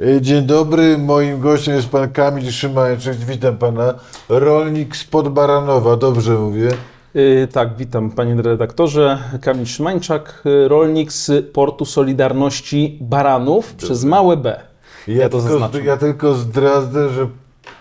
[0.00, 3.94] E, Dzień dobry, moim gościem jest pan Kamil Szymańczyk, witam pana,
[4.28, 6.70] rolnik spod Baranowa, dobrze mówię?
[7.14, 9.18] Yy, Tak, witam panie redaktorze.
[9.42, 14.60] Kamil Szymańczak, yy, rolnik z Portu Solidarności Baranów przez małe B.
[15.08, 15.84] Ja to tylko, zaznaczam.
[15.84, 17.28] ja tylko zdradzę, że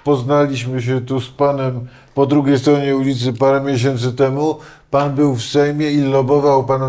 [0.04, 4.56] poznaliśmy się tu z panem po drugiej stronie ulicy parę miesięcy temu.
[4.92, 6.82] Pan był w Sejmie i lobował pan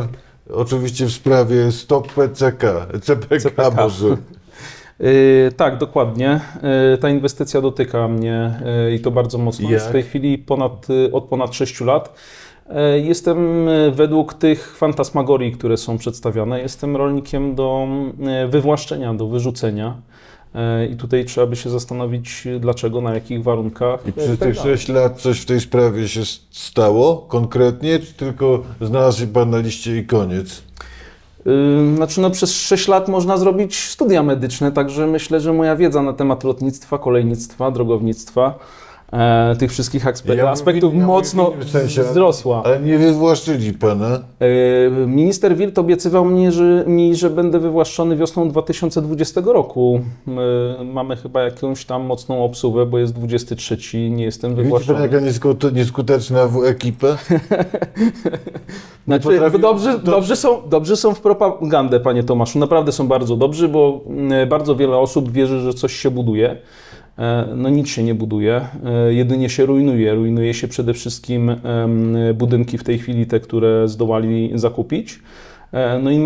[0.52, 2.62] oczywiście w sprawie Stop PCK,
[3.02, 3.70] CPK, CPK.
[3.82, 4.06] może.
[5.00, 6.41] Yy, Tak, dokładnie.
[6.92, 9.70] Yy, Ta inwestycja dotyka mnie yy, i to bardzo mocno.
[9.70, 9.82] Jak?
[9.82, 12.14] w tej chwili ponad, od ponad 6 lat.
[13.02, 17.87] Jestem według tych fantasmagorii, które są przedstawiane, jestem rolnikiem do
[18.48, 19.96] wywłaszczenia, do wyrzucenia.
[20.90, 24.09] I tutaj trzeba by się zastanowić, dlaczego, na jakich warunkach.
[24.09, 24.76] I przez tak tych dalej.
[24.76, 26.20] 6 lat coś w tej sprawie się
[26.51, 30.62] stało konkretnie, czy tylko znalazł się pan na liście i koniec?
[31.47, 36.02] Yy, Znaczy, no, przez 6 lat można zrobić studia medyczne, także myślę, że moja wiedza
[36.02, 38.59] na temat lotnictwa, kolejnictwa, drogownictwa,
[39.12, 42.62] e, tych wszystkich aspe- Ja aspektów mówię- mocno w sensie- wzrosła.
[42.65, 44.18] Ale nie wywłaszczyli pana.
[44.40, 50.01] E, Minister Wild obiecywał mnie, że, mi, że będę wywłaszczony wiosną 2020 roku.
[50.80, 55.01] E, Mamy chyba jakąś tam mocną obsługę, bo jest 23, nie jestem Widzi pan, wywłaszczony.
[55.02, 57.16] jaka niesku- nieskuteczna w ekipę?
[59.07, 62.59] Znaczy, potrafią- dobrze, to- dobrze, są, dobrze są w propagandę, panie Tomaszu.
[62.59, 66.56] Naprawdę są bardzo dobrzy, bo mm, bardzo wiele osób wierzy, że coś się buduje.
[67.19, 70.14] E, No nic się nie buduje, e, jedynie się rujnuje.
[70.14, 71.56] Rujnuje się przede wszystkim
[72.34, 75.20] budynki w tej chwili, te, które zdołali zakupić.
[75.72, 76.19] E, No i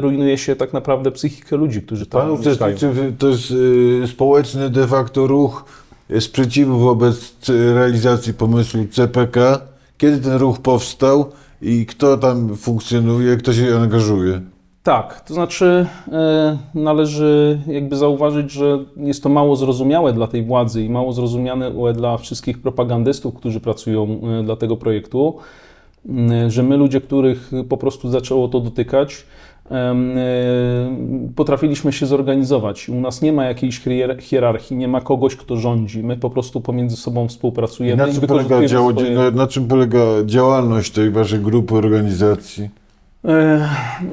[0.00, 2.74] rujnuje się tak naprawdę psychikę ludzi, którzy tam mieszkają.
[2.74, 5.64] uczestniczy, w- to jest y, społeczny de facto ruch
[6.20, 9.60] sprzeciwu wobec c- realizacji pomysłu CPK.
[9.98, 11.30] Kiedy ten ruch powstał
[11.62, 14.40] i kto tam funkcjonuje, kto się angażuje?
[14.88, 20.84] Tak, to znaczy e, należy jakby zauważyć, że jest to mało zrozumiałe dla tej władzy
[20.84, 25.36] i mało zrozumiane dla wszystkich propagandystów, którzy pracują e, dla tego projektu,
[26.48, 29.26] że my ludzie, których po prostu zaczęło to dotykać,
[29.70, 29.94] e,
[31.36, 32.88] potrafiliśmy się zorganizować.
[32.88, 36.02] U nas nie ma jakiejś hier- hierarchii, nie ma kogoś, kto rządzi.
[36.02, 39.10] My po prostu pomiędzy sobą I współpracujemy na, i czym polega swoje...
[39.10, 42.68] na, na czym polega działalność tej waszej grupy organizacji?
[43.28, 43.68] E,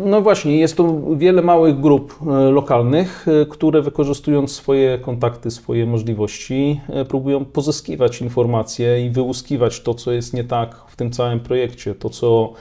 [0.06, 5.86] No właśnie, jest to wiele małych grup e, lokalnych, e, które wykorzystując swoje kontakty, swoje
[5.86, 11.96] możliwości, próbują pozyskiwać informacje i wyłuskiwać to, co jest nie tak w tym całym projekcie,
[11.96, 12.54] to, co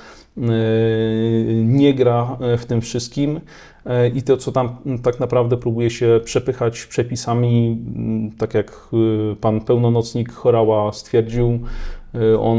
[1.65, 3.41] nie gra w tym wszystkim
[4.15, 7.79] i to, co tam tak naprawdę próbuje się przepychać przepisami,
[8.39, 8.89] tak jak
[9.41, 11.61] pan pełnomocnik Chorała stwierdził,
[12.41, 12.59] on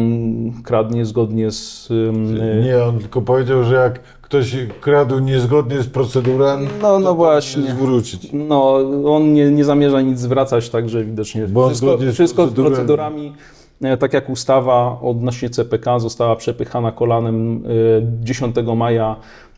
[0.64, 6.68] kradnie zgodnie z e, Nie, on tylko powiedział, że jak ktoś kradł niezgodnie z procedurami,
[6.82, 7.72] No, no właśnie.
[7.72, 8.30] zwrócić.
[8.34, 13.34] No, on nie, nie zamierza nic zwracać, także widocznie Bo wszystko, z wszystko z procedurami.
[13.82, 19.55] e, tak jak ustawa odnośnie CPK została przepychana kolanem e, 10 maja e,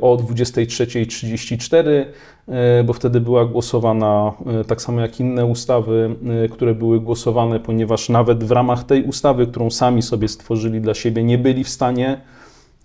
[0.00, 2.06] o 23.34,
[2.48, 6.16] e, bo wtedy była głosowana, e, tak samo jak inne ustawy,
[6.52, 11.24] które były głosowane, ponieważ nawet w ramach tej ustawy, którą sami sobie stworzyli dla siebie,
[11.24, 12.20] nie byli w stanie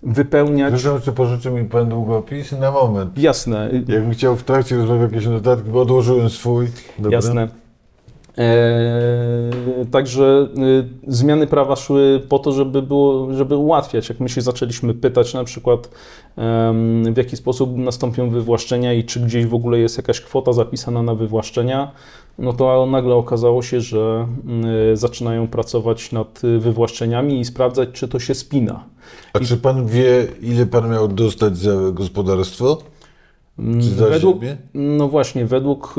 [0.02, 0.70] wypełniać.
[0.70, 2.52] Zresztą, czy pożyczy mi pan długopis?
[2.52, 3.18] Na moment.
[3.18, 6.66] Jasne, Jakbym chciał w trakcie rozmowy jakieś notatki, bo odłożyłem swój.
[6.98, 7.16] Dobra.
[7.16, 7.61] Jasne.
[8.36, 10.48] Eee, także
[11.06, 14.08] y, zmiany prawa szły po to, żeby, było, żeby ułatwiać.
[14.08, 15.90] Jak my się zaczęliśmy pytać na przykład,
[16.36, 21.02] em, w jaki sposób nastąpią wywłaszczenia i czy gdzieś w ogóle jest jakaś kwota zapisana
[21.02, 21.92] na wywłaszczenia,
[22.38, 24.26] no to nagle okazało się, że
[24.92, 28.84] y, zaczynają pracować nad wywłaszczeniami i sprawdzać, czy to się spina.
[29.32, 32.91] A czy pan wie, ile pan miał dostać za gospodarstwo?
[33.56, 34.40] Czy Według,
[34.74, 35.94] no właśnie, według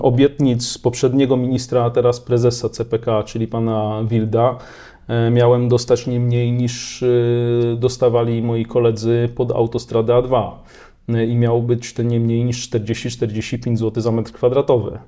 [0.00, 4.58] obietnic poprzedniego ministra, a teraz prezesa CPK, czyli pana Wilda,
[5.08, 7.06] e, miałem dostać nie mniej niż e,
[7.76, 10.50] dostawali moi koledzy pod autostradę A2.
[11.08, 14.98] E, I miało być to nie mniej niż 40-45 zł za metr kwadratowy.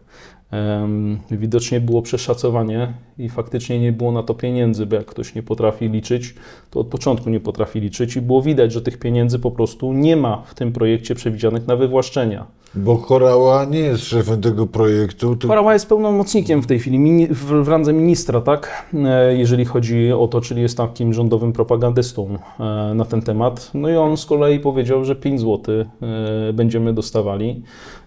[1.30, 5.88] Widocznie było przeszacowanie i faktycznie nie było na to pieniędzy, bo jak ktoś nie potrafi
[5.88, 6.34] liczyć,
[6.70, 10.16] to od początku nie potrafi liczyć i było widać, że tych pieniędzy po prostu nie
[10.16, 12.46] ma w tym projekcie przewidzianych na wywłaszczenia.
[12.74, 15.36] Bo Chorała nie jest szefem tego projektu.
[15.36, 18.86] tylko Chorała jest pełnomocnikiem w tej chwili, w randze ministra, tak?
[18.94, 23.70] E, Jeżeli chodzi o to, czyli jest takim rządowym propagandystą e, na ten temat.
[23.74, 27.62] No i on z kolei powiedział, że 5 zł e, będziemy dostawali.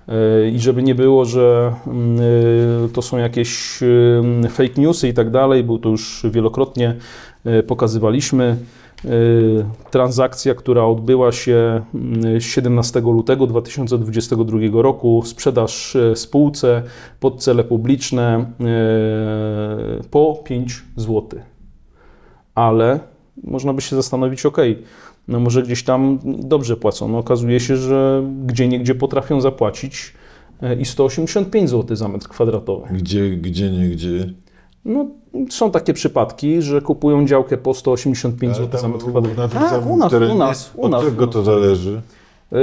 [0.09, 2.19] E, I żeby nie było, że mm,
[2.85, 6.95] e, to są jakieś e, fake newsy i tak dalej, bo to już wielokrotnie
[7.45, 8.57] e, pokazywaliśmy.
[9.91, 11.81] transakcja, która odbyła się
[12.37, 16.83] y, 17 lutego 2022 roku, sprzedaż spółce
[17.19, 18.45] pod cele publiczne
[20.11, 21.39] po 5 zł.
[22.55, 22.99] Ale
[23.43, 24.57] można by się zastanowić, ok,
[25.29, 27.07] no może gdzieś tam dobrze płacą.
[27.07, 30.13] No okazuje się, że gdzie niegdzie potrafią zapłacić
[30.63, 32.87] y, i 185 zł za metr kwadratowy.
[32.93, 34.33] Gdzie, gdzie, nie gdzie.
[34.85, 35.05] No,
[35.49, 39.53] są takie przypadki, że kupują działkę po 185 Ale zł za metr kwadratowy.
[39.55, 40.33] Tak, u nas, terenie.
[40.33, 41.03] u nas, u Od nas.
[41.03, 42.01] czego u to zależy?
[42.51, 42.59] Yy,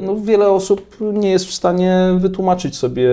[0.00, 3.08] No, wiele osób nie jest w stanie wytłumaczyć sobie,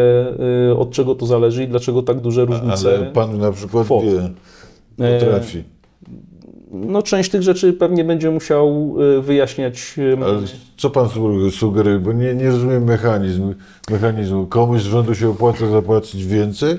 [0.69, 2.87] yy, od czego to zależy i dlaczego tak duże różnice.
[2.97, 4.03] Ale pan na przykład kwot.
[4.03, 4.29] wie,
[5.05, 5.63] E, potrafi.
[6.71, 9.95] No, część tych rzeczy pewnie będzie musiał yy, wyjaśniać.
[10.25, 10.39] Ale
[10.77, 11.99] co pan su- sugeruje?
[11.99, 13.53] Bo nie, nie rozumiem mechanizmu.
[13.91, 14.45] mechanizmu.
[14.45, 16.69] Komuś z rządu się opłaca zapłacić więcej?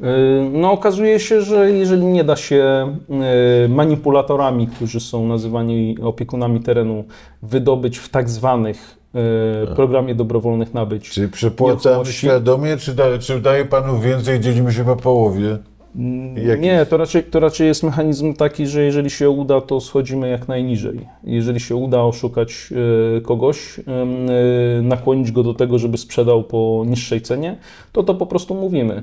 [0.00, 0.06] Yy,
[0.52, 7.04] No, okazuje się, że jeżeli nie da się yy, manipulatorami, którzy są nazywani opiekunami terenu,
[7.42, 11.10] wydobyć w tak zwanych yy, programie dobrowolnych nabyć.
[11.10, 11.28] Czy
[11.90, 12.18] Nieruchomości?
[12.18, 15.58] świadomie, czy, da, czy daje panu więcej, dzielimy się po połowie?
[16.46, 20.28] Jaki- Nie, to raczej, to raczej jest mechanizm taki, że jeżeli się uda, to schodzimy
[20.28, 21.00] jak najniżej.
[21.24, 22.68] Jeżeli się uda oszukać
[23.16, 23.82] e, kogoś, e,
[24.82, 27.56] nakłonić go do tego, żeby sprzedał po niższej cenie,
[27.92, 29.02] to to po prostu mówimy.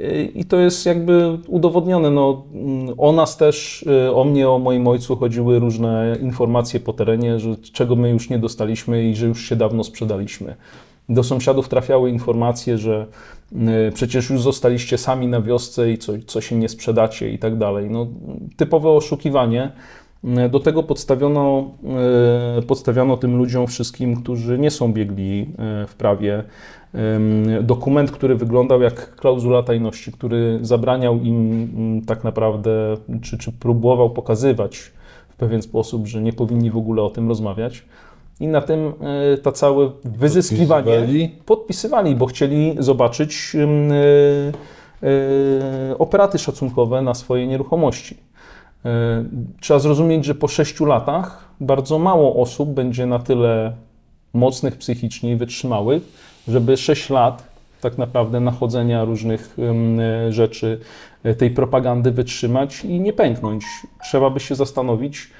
[0.00, 2.10] E, I to jest jakby udowodnione.
[2.10, 3.84] No, mm, o nas też,
[4.14, 8.38] o mnie, o moim ojcu chodziły różne informacje po terenie, że czego my już nie
[8.38, 10.54] dostaliśmy i że już się dawno sprzedaliśmy.
[11.10, 13.06] Do sąsiadów trafiały informacje, że
[13.88, 17.58] y, przecież już zostaliście sami na wiosce i co, co się nie sprzedacie i tak
[17.58, 17.90] dalej.
[17.90, 18.06] No,
[18.56, 19.72] typowe oszukiwanie.
[20.24, 21.70] Y, Do tego podstawiono,
[22.58, 25.46] y, podstawiono tym ludziom wszystkim, którzy nie są biegli
[25.88, 26.44] w prawie,
[27.62, 34.10] dokument, który wyglądał jak klauzula tajności, który zabraniał im mm, tak naprawdę, czy, czy próbował
[34.10, 34.78] pokazywać
[35.28, 37.84] w pewien sposób, że nie powinni w ogóle o tym rozmawiać.
[38.40, 38.92] I na tym
[39.34, 41.28] y, ta całe wyzyskiwanie Podpisywali?
[41.46, 43.58] podpisywali, bo chcieli zobaczyć y,
[45.06, 48.16] y, operaty szacunkowe na swoje nieruchomości.
[49.60, 53.72] Trzeba zrozumieć, że po sześciu latach bardzo mało osób będzie na tyle
[54.32, 56.02] mocnych psychicznie i wytrzymałych,
[56.48, 57.42] żeby 6 lat
[57.80, 59.56] tak naprawdę nachodzenia różnych
[60.30, 60.80] rzeczy,
[61.38, 63.64] tej propagandy wytrzymać i nie pęknąć.
[64.02, 65.39] Trzeba by się zastanowić, e,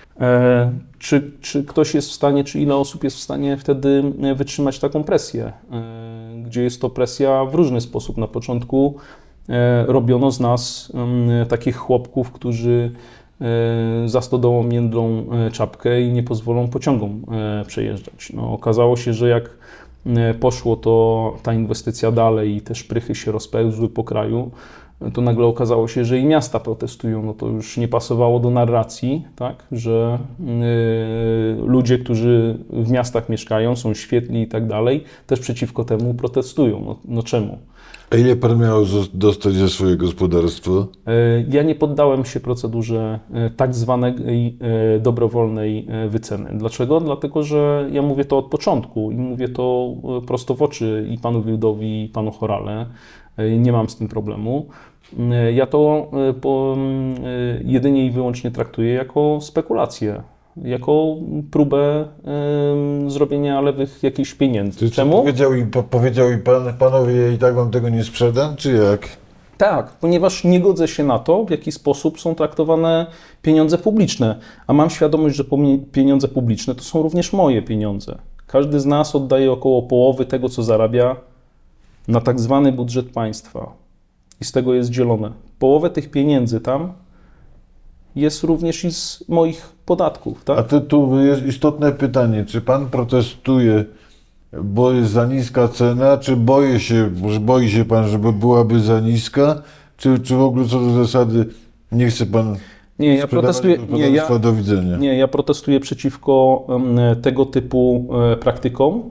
[0.99, 4.79] czy, czy ktoś jest w stanie, czy ile osób jest w stanie wtedy e, wytrzymać
[4.79, 8.17] taką presję, e, gdzie jest to presja w różny sposób.
[8.17, 8.95] Na początku
[9.49, 12.93] e, robiono z nas ym, takich chłopków, którzy
[13.41, 18.33] e, za stodołą międlą e, czapkę i nie pozwolą pociągom e, przejeżdżać.
[18.35, 19.51] No, okazało się, że jak
[20.07, 24.51] e, poszło to ta inwestycja dalej i te szprychy się rozpełzły po kraju,
[25.15, 27.23] to nagle okazało się, że i miasta protestują.
[27.23, 29.67] No to już nie pasowało do narracji, tak?
[29.73, 36.15] że y, ludzie, którzy w miastach mieszkają, są świetli i tak dalej, też przeciwko temu
[36.15, 36.83] protestują.
[36.87, 37.59] No, no czemu?
[38.11, 40.87] A ile pan miał dostać za swoje gospodarstwo?
[41.07, 46.51] E, Ja nie poddałem się procedurze e, tak zwanej e, dobrowolnej wyceny.
[46.55, 47.01] Dlaczego?
[47.01, 49.95] Dlatego, że ja mówię to od początku i mówię to
[50.27, 52.87] prosto w oczy i panu Wildowi, i panu Chorale.
[53.59, 54.67] Nie mam z tym problemu.
[55.31, 60.23] E, Ja to mm, e, jedynie i wyłącznie traktuję jako spekulację,
[60.57, 61.17] jako
[61.51, 64.79] próbę em, zrobienia lewych jakichś pieniędzy.
[64.79, 65.19] Czy Czemu?
[65.19, 68.73] powiedział, i, po, powiedział i pan, panowie, ja i tak wam tego nie sprzedam, czy
[68.73, 69.09] jak?
[69.57, 73.07] Tak, ponieważ nie godzę się na to, w jaki sposób są traktowane
[73.43, 75.45] pieniądze publiczne, a mam świadomość, że
[75.93, 78.19] pieniądze publiczne to są również moje pieniądze.
[78.47, 81.17] Każdy z nas oddaje około połowy tego, co zarabia
[82.11, 83.73] na tak zwany budżet państwa
[84.41, 85.33] i z tego jest dzielone.
[85.59, 86.93] Połowę tych pieniędzy tam
[88.17, 90.59] jest również i z moich podatków, tak?
[90.59, 93.85] A to, tu jest istotne pytanie, czy pan protestuje,
[94.63, 99.01] bo jest za niska cena, czy boi się, że boi się pan, żeby byłaby za
[99.01, 99.63] niska,
[99.97, 101.47] czy, czy w ogóle co do zasady
[101.93, 102.57] nie chce pan
[102.99, 104.97] Nie, ja protestuję, nie, ja, do widzenia?
[104.97, 109.03] Nie, ja protestuję przeciwko em, tego typu e, praktykom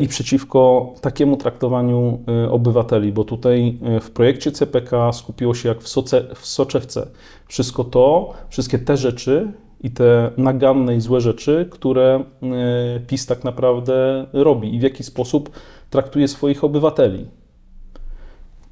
[0.00, 5.80] i przeciwko takiemu traktowaniu e, obywateli, bo tutaj e, w projekcie CPK skupiło się jak
[5.80, 7.06] w, soce, w soczewce
[7.46, 13.44] wszystko to, wszystkie te rzeczy i te naganne i złe rzeczy, które e, PiS tak
[13.44, 15.50] naprawdę robi i w jaki sposób
[15.90, 17.26] traktuje swoich obywateli.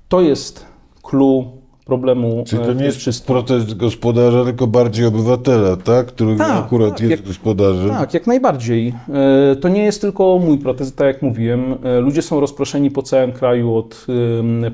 [0.08, 0.66] To jest
[1.02, 1.57] clue
[1.98, 3.34] problemu Czyli e, to nie jest wszystkim.
[3.34, 6.06] protest gospodarza, tylko bardziej obywatela, tak?
[6.06, 7.88] Który Tak, akurat tak, jest jak- gospodarzem.
[7.90, 8.94] Tak, jak najbardziej.
[9.52, 11.74] E, To nie jest tylko mój protest, tak jak mówiłem.
[11.84, 14.06] E, Ludzie są rozproszeni po całym kraju, od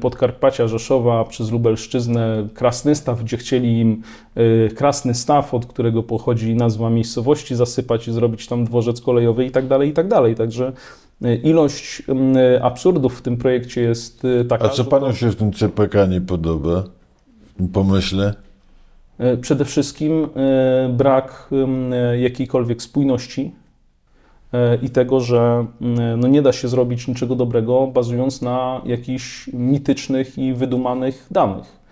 [0.00, 4.02] Podkarpacia, Rzeszowa, przez Lubelszczyznę, Krasnystaw, gdzie chcieli im
[4.34, 9.50] e, Krasny Staw, od którego pochodzi nazwa miejscowości, zasypać i zrobić tam dworzec kolejowy i
[9.50, 10.34] tak dalej, i tak dalej.
[10.34, 10.72] Także
[11.22, 12.02] e, ilość
[12.62, 16.20] absurdów w tym projekcie jest e, taka, A co panu się w tym CPK nie
[16.20, 16.84] podoba?
[17.72, 18.34] Pomyśle?
[19.18, 21.50] E, Przede wszystkim e, brak
[21.92, 23.52] e, jakiejkolwiek spójności
[24.82, 30.38] i tego, że mm, no nie da się zrobić niczego dobrego bazując na jakichś mitycznych
[30.38, 31.84] i wydumanych danych.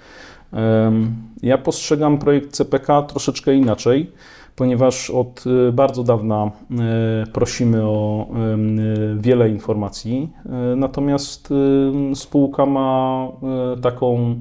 [1.42, 4.11] Ja postrzegam projekt CPK troszeczkę inaczej,
[4.57, 6.50] ponieważ od bardzo dawna
[7.33, 8.26] prosimy o
[9.16, 10.31] wiele informacji,
[10.76, 11.49] natomiast
[12.14, 13.28] spółka ma
[13.83, 14.40] taką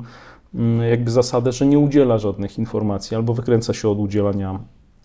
[0.89, 4.59] jakby zasadę, że nie udziela żadnych informacji albo wykręca się od udzielania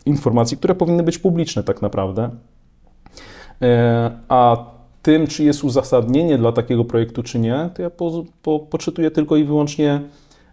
[0.07, 2.31] informacji, które powinny być publiczne tak naprawdę.
[3.63, 4.57] E, A
[5.03, 9.37] tym, czy jest uzasadnienie dla takiego projektu, czy nie, to ja po, po, poczytuję tylko
[9.37, 10.01] i wyłącznie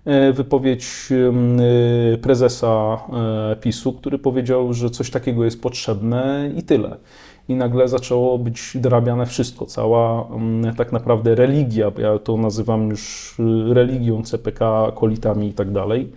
[0.05, 2.97] e, wypowiedź e, prezesa
[3.51, 6.97] e, PiSu, który powiedział, że coś takiego jest potrzebne i tyle.
[7.53, 13.36] I nagle zaczęło być dorabiane wszystko, cała em, tak naprawdę religia, ja to nazywam już
[13.69, 16.12] e, religią CPK, kolitami i tak dalej,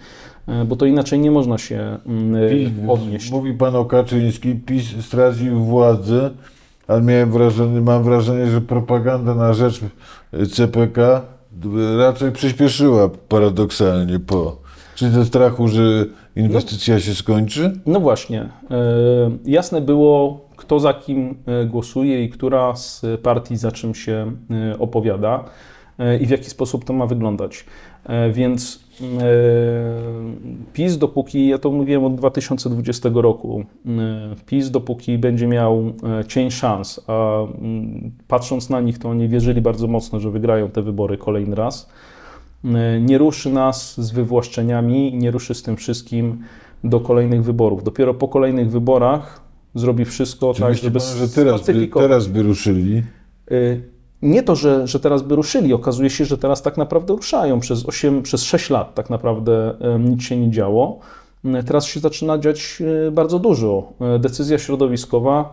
[0.49, 1.99] e, bo to inaczej nie można się
[2.51, 3.31] PiS, odnieść.
[3.31, 6.31] mówi pan o Kaczyński, PiS stracił władzę,
[6.89, 9.81] ale miałem wrażenie, mam wrażenie, że propaganda na rzecz
[10.53, 11.23] CPK
[11.99, 14.57] raczej przyspieszyła paradoksalnie po.
[14.95, 15.83] Czy ze strachu, że
[16.37, 17.73] inwestycja się skończy?
[17.87, 18.41] No właśnie.
[18.71, 24.33] e, Jasne było, kto za kim e, głosuje i która z partii za czym się
[24.51, 25.45] e, opowiada
[25.99, 27.65] e, i w jaki sposób to ma wyglądać.
[28.33, 28.87] Więc
[30.73, 33.65] PiS, dopóki, ja to mówiłem od 2020 roku,
[34.47, 35.93] PiS, dopóki będzie miał
[36.29, 40.83] cień szans, a mm, patrząc na nich, to oni wierzyli bardzo mocno, że wygrają te
[40.83, 41.91] wybory kolejny raz
[43.01, 46.39] nie ruszy nas z wywłaszczeniami, nie ruszy z tym wszystkim
[46.85, 47.85] do kolejnych wyborów.
[47.85, 49.46] Dopiero po kolejnych wyborach
[49.77, 53.03] zrobi wszystko Czy tak, myśli żeby pan, że teraz by, teraz by ruszyli?
[53.53, 53.83] Y,
[54.23, 57.61] Nie to, że, że teraz by ruszyli, okazuje się, że teraz tak naprawdę ruszają.
[57.61, 60.99] Przez 8, przez 6 lat tak naprawdę nic się nie działo.
[61.45, 62.79] Y, Teraz się zaczyna dziać
[63.09, 63.93] y, bardzo dużo.
[64.19, 65.53] Decyzja środowiskowa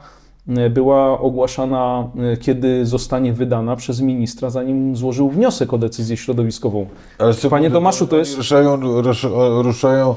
[0.71, 2.07] była ogłaszana,
[2.41, 6.85] kiedy zostanie wydana przez ministra, zanim złożył wniosek o decyzję środowiskową.
[7.19, 10.15] Ale co Panie pan- Tomaszu, to jest- Ruszają, rusza- ruszają,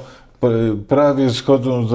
[0.89, 1.93] prawie schodzą z,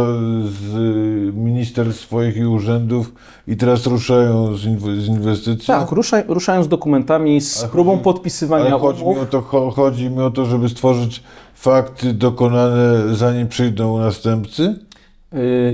[1.36, 3.12] ministerstw swoich i urzędów
[3.48, 5.68] i teraz ruszają z, inw- z inwestycji?
[5.68, 9.24] Tak, ruszaj, ruszają z dokumentami, z próbą podpisywania Ale chodzi mi, umów.
[9.24, 11.24] o to, cho- chodzi mi o to, żeby stworzyć
[11.56, 14.80] fakty dokonane, zanim przyjdą następcy?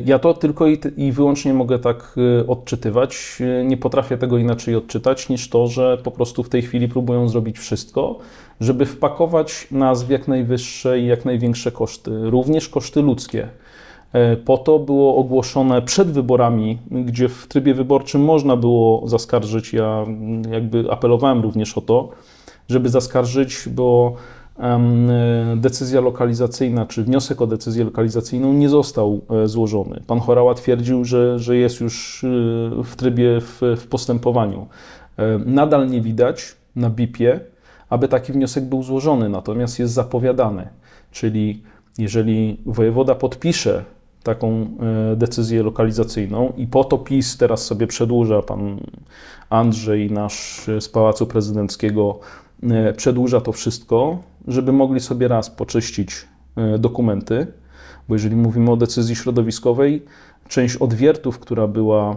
[0.06, 3.38] Ja to tylko i, i wyłącznie mogę tak y, odczytywać.
[3.62, 7.30] Y, Nie potrafię tego inaczej odczytać niż to, że po prostu w tej chwili próbują
[7.30, 8.20] zrobić wszystko,
[8.62, 13.48] żeby wpakować nas w jak najwyższe i jak największe koszty, również koszty ludzkie.
[14.14, 19.74] E, Po to było ogłoszone przed wyborami, gdzie w trybie wyborczym można było zaskarżyć.
[19.74, 20.06] Ja
[20.52, 22.10] jakby apelowałem również o to,
[22.70, 24.16] żeby zaskarżyć, bo
[25.56, 30.02] decyzja lokalizacyjna, czy wniosek o decyzję lokalizacyjną nie został e, złożony.
[30.08, 32.28] Pan Chorała twierdził, że, że jest już e,
[32.84, 34.68] w trybie w, w postępowaniu.
[35.18, 37.40] E, Nadal nie widać na BIP-ie,
[37.90, 40.68] aby taki wniosek był złożony, natomiast jest zapowiadany.
[41.12, 41.64] Czyli
[41.98, 43.84] jeżeli wojewoda podpisze
[44.24, 44.68] taką
[45.12, 48.80] e, decyzję lokalizacyjną i po to PiS teraz sobie przedłuża, pan
[49.50, 52.20] Andrzej nasz e, z Pałacu Prezydenckiego
[52.64, 57.48] e, przedłuża to wszystko, żeby mogli sobie raz poczyścić e, dokumenty,
[58.10, 60.06] bo jeżeli mówimy o decyzji środowiskowej,
[60.48, 62.16] część odwiertów, która była,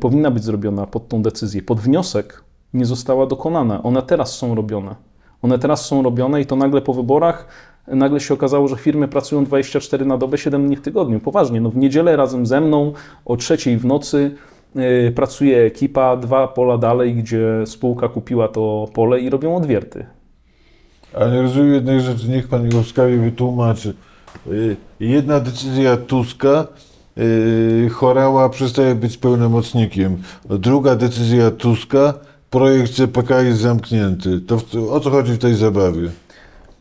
[0.00, 3.82] powinna być zrobiona pod tą decyzję, pod wniosek, nie została dokonana.
[3.82, 4.94] One teraz są robione.
[5.42, 7.48] One teraz są robione i to nagle po wyborach
[7.86, 11.20] nagle się okazało, że firmy pracują 24 na dobę, 7 dni w tygodniu.
[11.20, 12.92] Poważnie, no w niedzielę razem ze mną
[13.24, 14.34] o trzeciej w nocy
[14.74, 20.06] yy, pracuje ekipa dwa pola dalej, gdzie spółka kupiła to pole i robią odwierty.
[21.16, 23.94] Ale nie rozumiem jednej rzeczy, niech pan mi łaskawie wytłumaczy.
[24.46, 26.66] Y, Jedna decyzja Tuska,
[27.18, 30.16] y, Chorała przestaje być pełnomocnikiem.
[30.50, 32.14] Druga decyzja Tuska,
[32.50, 34.40] projekt CPK jest zamknięty.
[34.40, 36.10] To o co chodzi w tej zabawie?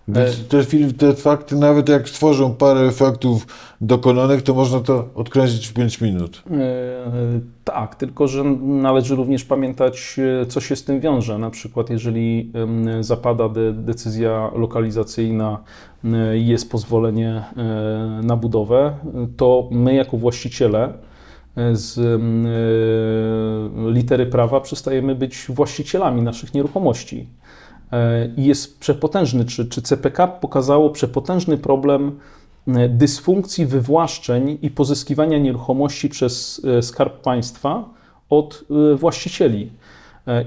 [0.08, 3.48] Więc te, film, te fakty, nawet jak stworzą parę faktów
[3.82, 6.44] dokonanych, to można to odkręcić w 5 minut.
[6.52, 6.56] E,
[7.64, 11.38] Tak, tylko że należy również pamiętać, e, co się z tym wiąże.
[11.38, 12.52] Na przykład, jeżeli
[13.00, 15.58] zapada de, decyzja lokalizacyjna
[16.04, 18.96] e, i jest pozwolenie e, na budowę,
[19.38, 20.94] to my, jako właściciele,
[21.56, 22.20] e, z e,
[23.92, 27.28] litery prawa przestajemy być właścicielami naszych nieruchomości.
[27.96, 32.20] E, I jest przepotężny, czy, czy CPK pokazało przepotężny problem
[32.68, 37.84] e, dysfunkcji wywłaszczeń i pozyskiwania nieruchomości przez e, Skarb Państwa
[38.30, 38.64] od
[38.96, 39.72] właścicieli.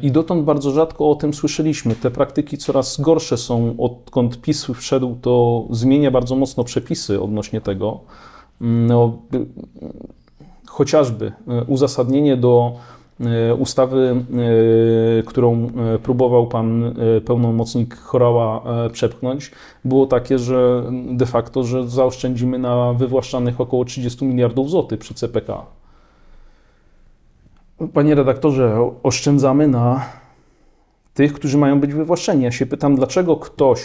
[0.02, 1.94] I dotąd bardzo rzadko o tym słyszeliśmy.
[1.94, 8.00] Te praktyki coraz gorsze są, odkąd PiS wszedł, to zmienia bardzo mocno przepisy odnośnie tego.
[8.60, 9.18] Mm, No,
[10.66, 11.32] chociażby
[11.66, 12.72] uzasadnienie do
[13.58, 14.24] ustawy,
[15.18, 19.50] e, którą e, próbował pan e, pełnomocnik Chorała e, przepchnąć,
[19.84, 25.66] było takie, że de facto, że zaoszczędzimy na wywłaszczanych około 30 miliardów złotych przy CPK.
[27.92, 30.04] Panie redaktorze, oszczędzamy na
[31.14, 32.44] tych, którzy mają być wywłaszczeni.
[32.44, 33.80] Ja się pytam, dlaczego ktoś,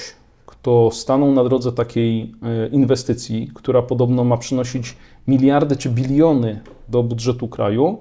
[0.45, 4.97] kto stanął na drodze takiej e, inwestycji, która podobno ma przynosić
[5.27, 7.97] miliardy czy biliony do budżetu kraju,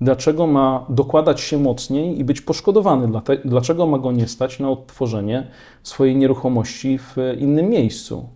[0.00, 3.20] dlaczego ma dokładać się mocniej i być poszkodowany?
[3.44, 5.46] Dlaczego ma go nie stać na odtworzenie
[5.82, 8.28] swojej nieruchomości w innym miejscu?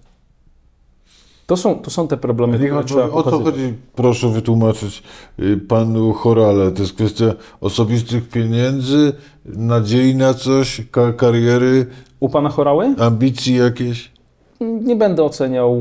[1.46, 5.02] To są, to są te problemy, które trzeba o co chodzi, proszę wytłumaczyć
[5.40, 6.70] y, panu Chorale.
[6.72, 7.24] To jest kwestia
[7.60, 9.12] osobistych pieniędzy,
[9.46, 11.86] nadziei na coś, ka- kariery,
[12.20, 12.94] U pana Chorały?
[12.98, 14.12] ambicji jakieś?
[14.60, 15.76] Nie będę oceniał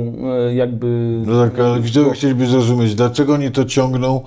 [0.48, 1.22] e, jakby...
[1.26, 4.22] No tak, ale widzowie chcieliby zrozumieć, dlaczego oni to ciągną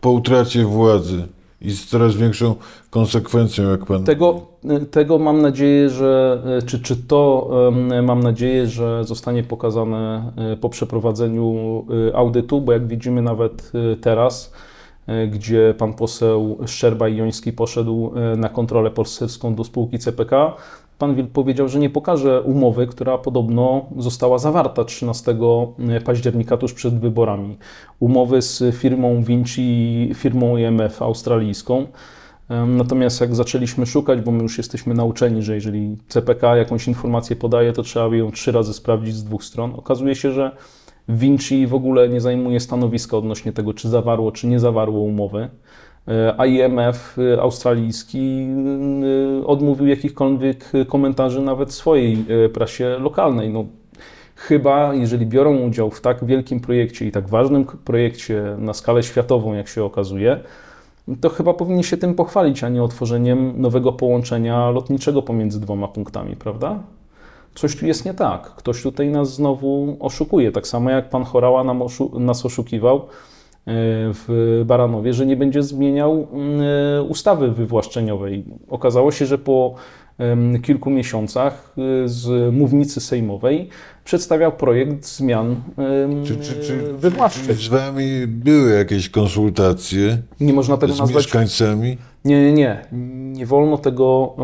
[0.00, 1.28] po utracie władzy
[1.60, 2.54] i z coraz większą
[2.90, 4.04] konsekwencją, jak pan...
[4.04, 4.40] Tego,
[4.90, 7.50] tego mam nadzieję, że, czy, czy to
[8.02, 13.96] mam nadzieję, że zostanie pokazane e, po przeprowadzeniu e, audytu, bo jak widzimy nawet e,
[13.96, 14.52] teraz,
[15.30, 20.56] gdzie pan poseł Szczerba i Joński poszedł na kontrolę poselską do spółki CPK,
[20.98, 25.36] pan Wilk powiedział, że nie pokaże umowy, która podobno została zawarta 13
[26.04, 27.58] października tuż przed wyborami.
[28.00, 31.86] Umowy z firmą Vinci firmą IMF australijską.
[32.48, 37.36] Em, Natomiast jak zaczęliśmy szukać, bo my już jesteśmy nauczeni, że jeżeli CPK jakąś informację
[37.36, 39.72] podaje, to trzeba ją trzy razy sprawdzić z dwóch stron.
[39.76, 40.56] Okazuje się, że
[41.08, 45.48] Vinci w ogóle nie zajmuje stanowiska odnośnie tego, czy zawarło, czy nie zawarło umowy.
[46.08, 48.48] E, IMF e, australijski
[49.42, 53.50] e, odmówił jakichkolwiek komentarzy nawet swojej prasie lokalnej.
[53.50, 53.64] No,
[54.36, 59.54] chyba, jeżeli biorą udział w tak wielkim projekcie i tak ważnym projekcie na skalę światową,
[59.54, 60.40] jak się okazuje,
[61.20, 66.36] to chyba powinni się tym pochwalić, a nie otworzeniem nowego połączenia lotniczego pomiędzy dwoma punktami,
[66.36, 66.78] prawda?
[67.54, 68.42] Coś tu jest nie tak.
[68.42, 70.52] Ktoś tutaj nas znowu oszukuje.
[70.52, 73.06] Tak samo jak pan Chorała nam oszu- nas oszukiwał
[73.68, 78.44] w Baranowie, że nie będzie zmieniał mm, e, ustawy wywłaszczeniowej.
[78.68, 79.74] Okazało się, że po
[80.62, 83.68] kilku miesiącach e, z mównicy sejmowej
[84.04, 85.56] przedstawiał projekt zmian
[86.24, 87.46] Czy, czy, czy, wywłaszczeń.
[87.46, 91.98] czy z wami były jakieś konsultacje Nie można tego z nazwać mieszkańcami?
[92.24, 92.82] Nie, nie, nie.
[93.32, 94.36] Nie wolno tego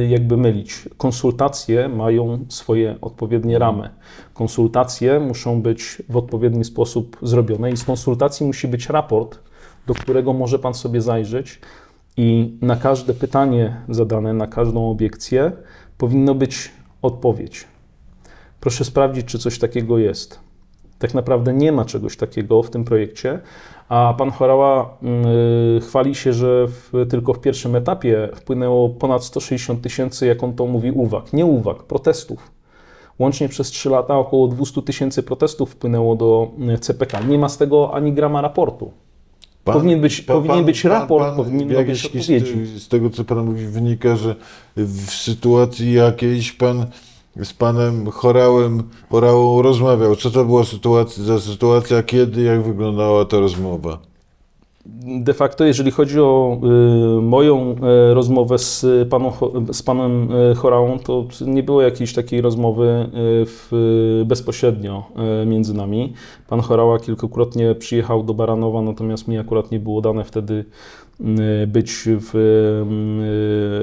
[0.00, 0.88] y, jakby mylić.
[0.96, 3.90] Konsultacje mają swoje odpowiednie ramy.
[4.34, 9.38] Konsultacje muszą być w odpowiedni sposób zrobione i z konsultacji musi być raport,
[9.86, 11.60] do którego może Pan sobie zajrzeć
[12.16, 15.52] i na każde pytanie zadane, na każdą obiekcję
[15.98, 16.70] powinno być
[17.02, 17.64] odpowiedź.
[18.60, 20.40] Proszę sprawdzić, czy coś takiego jest.
[20.98, 23.40] Tak naprawdę nie ma czegoś takiego w tym projekcie,
[23.88, 24.98] a pan Chorała
[25.76, 30.54] y, chwali się, że w, tylko w pierwszym etapie wpłynęło ponad 160 tysięcy, jak on
[30.54, 31.32] to mówi, uwag.
[31.32, 32.50] Nie uwag, protestów.
[33.18, 37.20] Łącznie przez 3 lata około 200 tysięcy protestów wpłynęło do y, CPK.
[37.20, 38.92] Nie ma z tego ani grama raportu.
[39.64, 42.52] Pan- Powinien być- powinien być raport, powinno jakieś być odpowiedzi.
[42.66, 44.36] hist- Z tego, co pan mówi, wynika, że
[44.76, 46.86] w sytuacji jakiejś pan
[47.44, 50.16] z panem Chorałem, Chorałą rozmawiał.
[50.16, 53.98] Co to była sytuacja, za sytuacja, kiedy, jak wyglądała ta rozmowa?
[55.02, 56.60] De facto, jeżeli chodzi o
[57.18, 57.74] y, moją
[58.10, 63.10] y, rozmowę z, Cho- z panem y, Chorałą, to nie było jakiejś takiej rozmowy y,
[63.46, 63.70] w,
[64.26, 65.02] bezpośrednio
[65.46, 66.12] między nami.
[66.48, 70.64] Pan Chorała kilkukrotnie przyjechał do Baranowa, natomiast mi akurat nie było dane wtedy
[71.20, 72.34] y, być w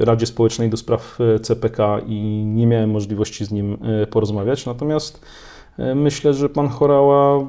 [0.02, 3.78] y, Radzie Społecznej do spraw CPK i nie miałem możliwości z nim
[4.10, 4.66] porozmawiać.
[4.66, 5.20] Natomiast
[5.94, 7.46] myślę, że pan Chorała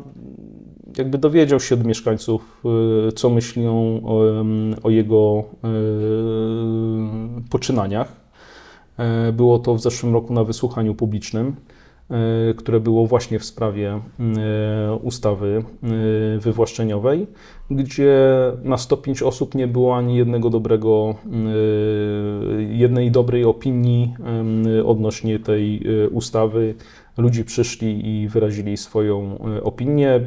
[0.99, 2.61] jakby dowiedział się od mieszkańców,
[3.09, 4.45] y, co myślą o,
[4.83, 5.43] o jego
[7.43, 8.29] y, poczynaniach.
[8.99, 11.55] E, Było to w zeszłym roku na wysłuchaniu publicznym,
[12.09, 13.99] e, które było właśnie w sprawie e,
[14.95, 15.63] ustawy
[16.39, 17.27] wywłaszczeniowej,
[17.71, 18.17] gdzie
[18.63, 21.15] na 105 osób nie było ani jednego dobrego,
[22.69, 24.13] jednej dobrej opinii
[24.85, 26.75] odnośnie tej ustawy.
[27.19, 30.19] Ludzi przyszli i wyrazili swoją e, opinię.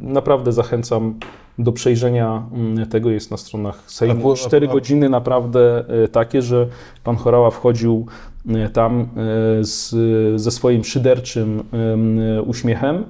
[0.00, 1.14] Naprawdę zachęcam
[1.58, 3.10] do przejrzenia mm, tego.
[3.10, 4.34] Jest na stronach Sejmu.
[4.34, 6.66] Cztery godziny naprawdę e, takie, że
[7.04, 8.06] pan Chorała wchodził
[8.48, 9.08] e, tam
[9.60, 9.94] z,
[10.40, 13.04] ze swoim szyderczym em, uśmiechem.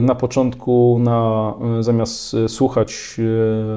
[0.00, 3.20] Na początku, na, zamiast słuchać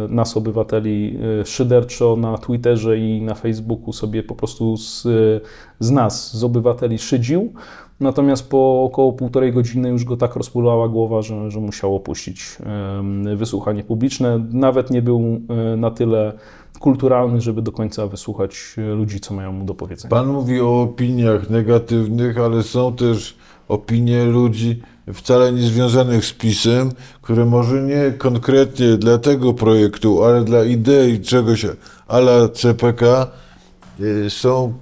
[0.10, 5.08] nas, obywateli, szyderczo na Twitterze i na Facebooku sobie po prostu z,
[5.80, 7.54] z nas, z obywateli szydził.
[8.00, 12.58] Natomiast po około półtorej godziny już go tak rozpulała głowa, że, że musiał opuścić
[13.36, 14.46] wysłuchanie publiczne.
[14.52, 16.34] Nawet nie był e, na tyle
[16.80, 20.10] kulturalny, żeby do końca wysłuchać e, ludzi, co mają mu do powiedzenia.
[20.10, 23.36] Pan mówi o opiniach negatywnych, ale są też
[23.68, 24.82] opinie ludzi
[25.14, 31.20] wcale nie związanych z PiSem, które może nie konkretnie dla tego projektu, ale dla idei
[31.20, 31.66] czegoś
[32.08, 33.28] ala CPK
[34.00, 34.74] y, są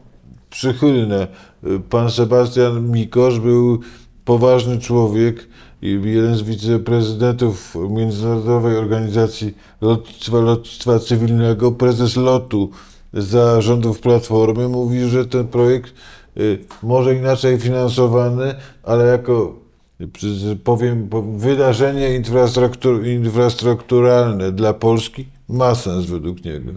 [0.52, 1.28] przychylne.
[1.90, 3.80] Pan Sebastian Mikosz był
[4.26, 5.48] poważny człowiek
[5.82, 12.70] jeden z wiceprezydentów Międzynarodowej Organizacji Lotnictwa, Lotnictwa Cywilnego, prezes lotu
[13.14, 15.94] za rządów Platformy, mówi, że ten projekt
[16.38, 19.56] y, może inaczej finansowany, ale jako
[20.52, 26.72] y, powiem, po- wydarzenie infrastruktur, infrastrukturalne dla Polski ma sens według niego.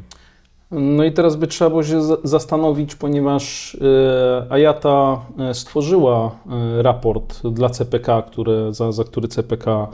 [0.70, 6.30] No i teraz by trzeba było się za- zastanowić, ponieważ e, Ayata e, stworzyła
[6.78, 9.88] e, raport dla CPK, które, za, za który CPK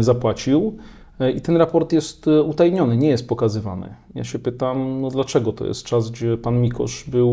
[0.00, 0.76] zapłacił.
[1.36, 3.94] I ten raport jest utajniony, nie jest pokazywany.
[4.14, 7.30] Ja się pytam, no dlaczego to jest czas, gdzie pan Mikosz był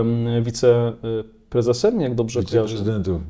[0.00, 2.76] em, wiceprezesem, jak dobrze kojarzę?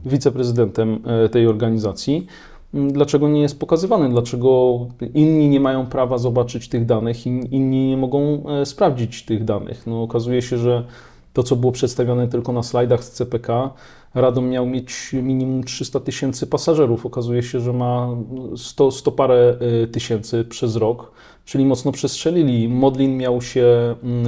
[0.06, 2.26] Wiceprezydentem tej organizacji.
[2.74, 4.08] M, Dlaczego nie jest pokazywany?
[4.08, 4.78] Dlaczego
[5.14, 9.86] inni nie mają prawa zobaczyć tych danych, in- inni nie mogą e, sprawdzić tych danych?
[9.86, 10.84] No, okazuje się, że
[11.32, 13.70] to, co było przedstawione tylko na slajdach z CPK,
[14.14, 17.06] Radom miał mieć minimum 300 tysięcy pasażerów.
[17.06, 18.08] Okazuje się, że ma
[18.56, 21.12] 100, 100 parę e, tysięcy przez rok,
[21.44, 22.68] czyli mocno przestrzelili.
[22.68, 24.26] Modlin miał się mm,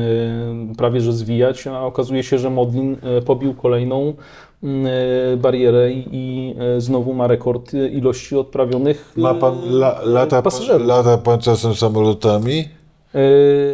[0.70, 4.14] e, prawie że zwijać, a okazuje się, że Modlin pobił kolejną mm,
[5.36, 10.42] barierę i, i e, znowu ma rekord ilości odprawionych Ma pan, e, la, lata, pan,
[10.42, 10.86] pasażerów.
[10.86, 12.68] lata pan czasem samolotami?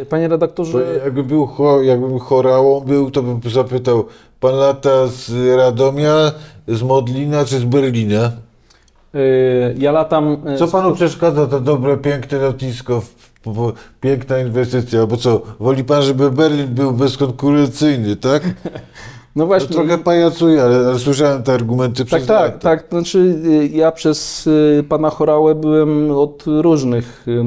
[0.01, 4.05] E, Panie Bo redaktorze, jakby był, cho- jakbym chorałą był, to bym zapytał,
[4.39, 6.31] pan lata z Radomia,
[6.67, 8.31] z Modlina czy z Berlina?
[9.77, 10.37] ja latam.
[10.57, 13.01] Co panu przeszkadza to dobre, piękne lotnisko,
[14.01, 15.05] piękna inwestycja?
[15.05, 18.43] Bo co, woli pan, żeby Berlin był bezkonkurencyjny, tak?
[19.37, 19.75] No właśnie.
[19.75, 22.83] trochę pajacuję, ale, ale słyszałem te argumenty Tak, przez tak, tak.
[22.83, 27.43] To Znaczy, y, ja przez y, pana Chorałę byłem od różnych y,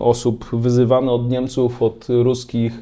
[0.00, 2.72] osób wyzywany, od Niemców, od ruskich,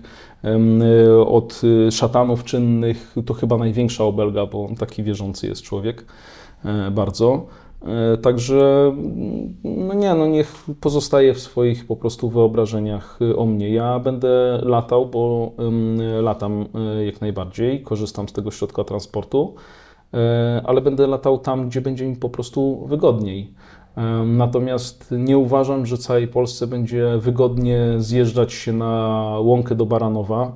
[1.27, 3.15] od szatanów czynnych.
[3.27, 6.05] To chyba największa obelga, bo on taki wierzący jest człowiek,
[6.65, 7.47] e, bardzo.
[7.87, 13.47] E, Także, mm, no nie, no niech pozostaje w swoich po prostu wyobrażeniach y, o
[13.47, 13.71] mnie.
[13.71, 15.53] Ja będę latał, bo
[16.23, 16.67] latam
[17.01, 19.55] y, jak najbardziej, korzystam z tego środka transportu,
[20.15, 23.55] e, ale będę latał tam, gdzie będzie mi po prostu wygodniej.
[23.97, 30.47] Em, Natomiast nie uważam, że całej Polsce będzie wygodnie zjeżdżać się na łąkę do Baranowa
[30.47, 30.53] e,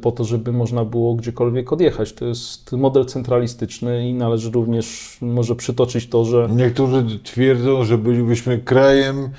[0.00, 2.12] po to, żeby można było gdziekolwiek odjechać.
[2.12, 8.58] To jest model centralistyczny i należy również może przytoczyć to, że Niektórzy twierdzą, że bylibyśmy
[8.58, 9.30] krajem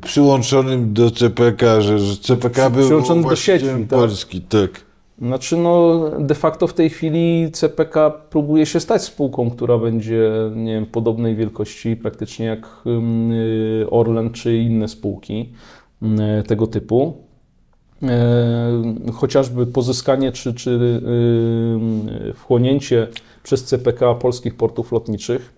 [0.00, 3.98] przyłączonym do CPK, że, że CPK był Przyłączony do sieci, tak.
[3.98, 4.86] Polski, tak.
[5.22, 10.74] Znaczy, no, de facto w tej chwili CPK próbuje się stać spółką, która będzie nie
[10.74, 15.52] wiem, podobnej wielkości praktycznie jak y, Orlen czy inne spółki
[16.02, 17.25] y, tego typu.
[18.08, 20.70] E, Chociażby pozyskanie czy, czy
[22.30, 23.08] y, wchłonięcie
[23.42, 25.56] przez CPK polskich portów lotniczych.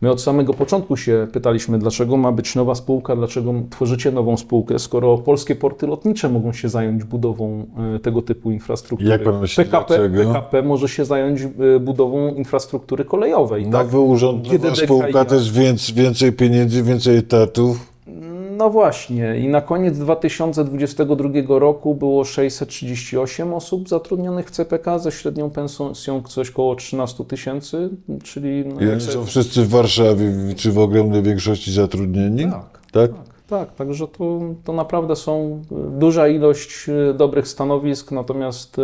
[0.00, 4.78] My od samego początku się pytaliśmy, dlaczego ma być nowa spółka, dlaczego tworzycie nową spółkę,
[4.78, 9.10] skoro polskie porty lotnicze mogą się zająć budową e, tego typu infrastruktury.
[9.10, 10.24] Jak pan myśli, PKP, dlaczego?
[10.24, 13.64] PKP może się zająć e, budową infrastruktury kolejowej.
[13.64, 13.72] Tak?
[13.72, 17.92] Nowy urząd, Kiedy nowa DKI spółka, też więcej, więcej pieniędzy, więcej etatów.
[18.58, 25.50] No właśnie, i na koniec 2022 roku było 638 osób zatrudnionych w CPK ze średnią
[25.50, 25.92] pensją
[26.28, 27.90] coś koło 13 tysięcy,
[28.24, 28.64] czyli...
[28.66, 32.44] No, I oni są wszyscy w Warszawie, czy w ogromnej większości zatrudnieni?
[32.44, 32.80] Tak.
[32.92, 33.10] tak?
[33.10, 33.28] Tak.
[33.48, 38.82] Tak, także to, to naprawdę są y, duża ilość y, dobrych stanowisk, natomiast y,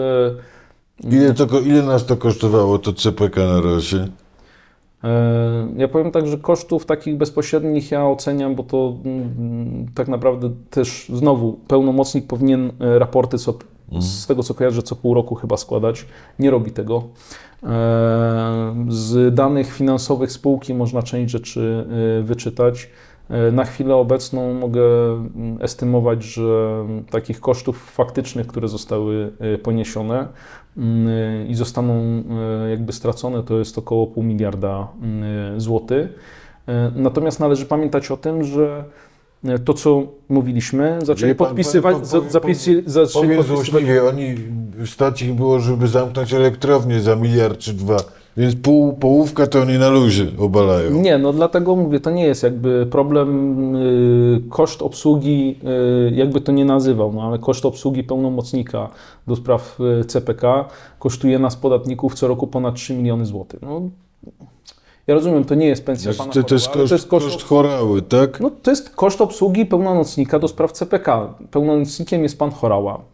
[1.10, 4.08] Ile, to, ile nas to kosztowało, to CPK na razie?
[5.04, 10.50] E, Ja powiem tak, że kosztów takich bezpośrednich ja oceniam, bo to mm, tak naprawdę
[10.70, 13.54] też znowu pełnomocnik powinien e, raporty co,
[14.00, 16.06] z tego co kojarzę co pół roku chyba składać.
[16.38, 17.02] Nie robi tego.
[17.62, 21.86] E, Z danych finansowych spółki można część rzeczy
[22.22, 22.90] wyczytać.
[23.52, 30.28] Na chwilę obecną mogę mm, estymować, że takich kosztów faktycznych, które zostały poniesione mm,
[31.48, 31.94] i zostaną
[32.64, 36.08] e, jakby stracone, to jest około pół miliarda mm, złotych.
[36.96, 38.84] Natomiast należy pamiętać o tym, że
[39.64, 44.34] to, co mówiliśmy, zaczęli pan, podpisywać, pan- pan- zapisy, zaczęli podpisywać złośliwie, oni
[44.86, 47.96] stać ich było, żeby zamknąć elektrownię za miliard czy dwa.
[48.36, 50.90] Więc pół, połówka to oni na luzie obalają.
[50.90, 55.58] Nie, no dlatego mówię, to nie jest jakby problem, y, koszt obsługi,
[56.08, 58.88] y, jakby to nie nazywał, no ale koszt obsługi pełnomocnika
[59.26, 60.68] do spraw y, CPK
[60.98, 63.62] kosztuje nas podatników co roku ponad 3 miliony złotych.
[63.62, 63.82] No,
[65.06, 67.42] ja rozumiem, to nie jest pensja Znaczy, pana to, to jest koszt, to jest koszt
[67.42, 68.40] chorały, tak?
[68.40, 71.34] no, to jest koszt obsługi pełnomocnika do spraw CPK.
[71.50, 73.13] Pełnomocnikiem jest pan Chorała.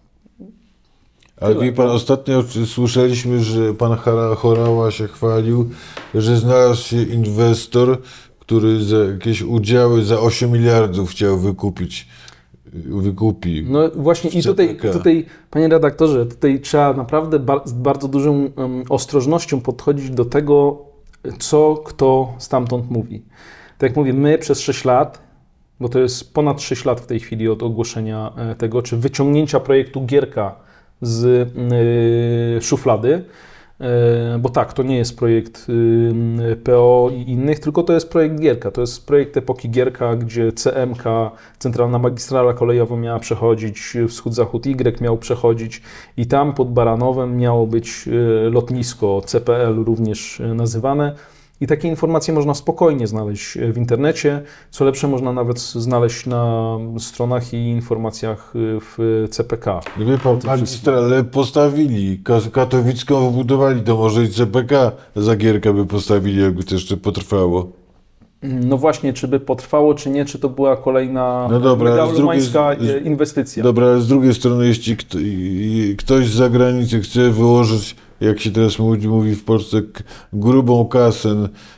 [1.40, 3.96] Ale wie pan, ostatnio czy- słyszeliśmy, że pan
[4.37, 5.70] Chorała się chwalił,
[6.14, 7.98] że znalazł się inwestor,
[8.38, 12.09] który za jakieś udziały za 8 miliardów chciał wykupić.
[12.87, 13.66] Wykupi.
[13.68, 18.50] No właśnie i tutaj, tutaj, panie redaktorze, tutaj trzeba naprawdę z bardzo dużą
[18.88, 20.79] ostrożnością podchodzić do tego,
[21.38, 23.22] co kto stamtąd mówi.
[23.79, 25.22] Tak jak mówię, my przez 6 lat,
[25.81, 29.61] bo to jest ponad 6 lat w tej chwili od ogłoszenia e, tego, czy wyciągnięcia
[29.61, 30.69] projektu Gierka
[31.02, 33.24] z y, szuflady,
[33.80, 38.40] e, bo tak, to nie jest projekt y, PO i innych, tylko to jest projekt
[38.40, 38.70] Gierka.
[38.70, 41.04] To jest projekt epoki Gierka, gdzie CMK,
[41.58, 45.82] Centralna Magistrala Kolejowa miała przechodzić, Wschód-Zachód Y miał przechodzić
[46.16, 51.14] i tam pod Baranowem miało być y, lotnisko CPL również nazywane.
[51.61, 54.42] I takie informacje można spokojnie znaleźć w internecie.
[54.70, 59.81] Co lepsze, można nawet znaleźć na stronach i informacjach y, w CPK.
[59.99, 66.42] Wie pan, magistrale postawili, Ka- katowicką wybudowali, to może i CPK za Gierka by postawili,
[66.42, 67.68] jakby to jeszcze potrwało.
[68.42, 72.96] No właśnie, czy by potrwało, czy nie, czy to była kolejna No dobra, z drugiej-
[72.96, 73.62] e, inwestycja.
[73.62, 78.40] Dobra, ale z drugiej strony, jeśli kto, i- i ktoś z zagranicy chce wyłożyć, jak
[78.40, 79.83] się teraz mówi, mówi w Polsce,
[80.33, 81.35] grubą kasę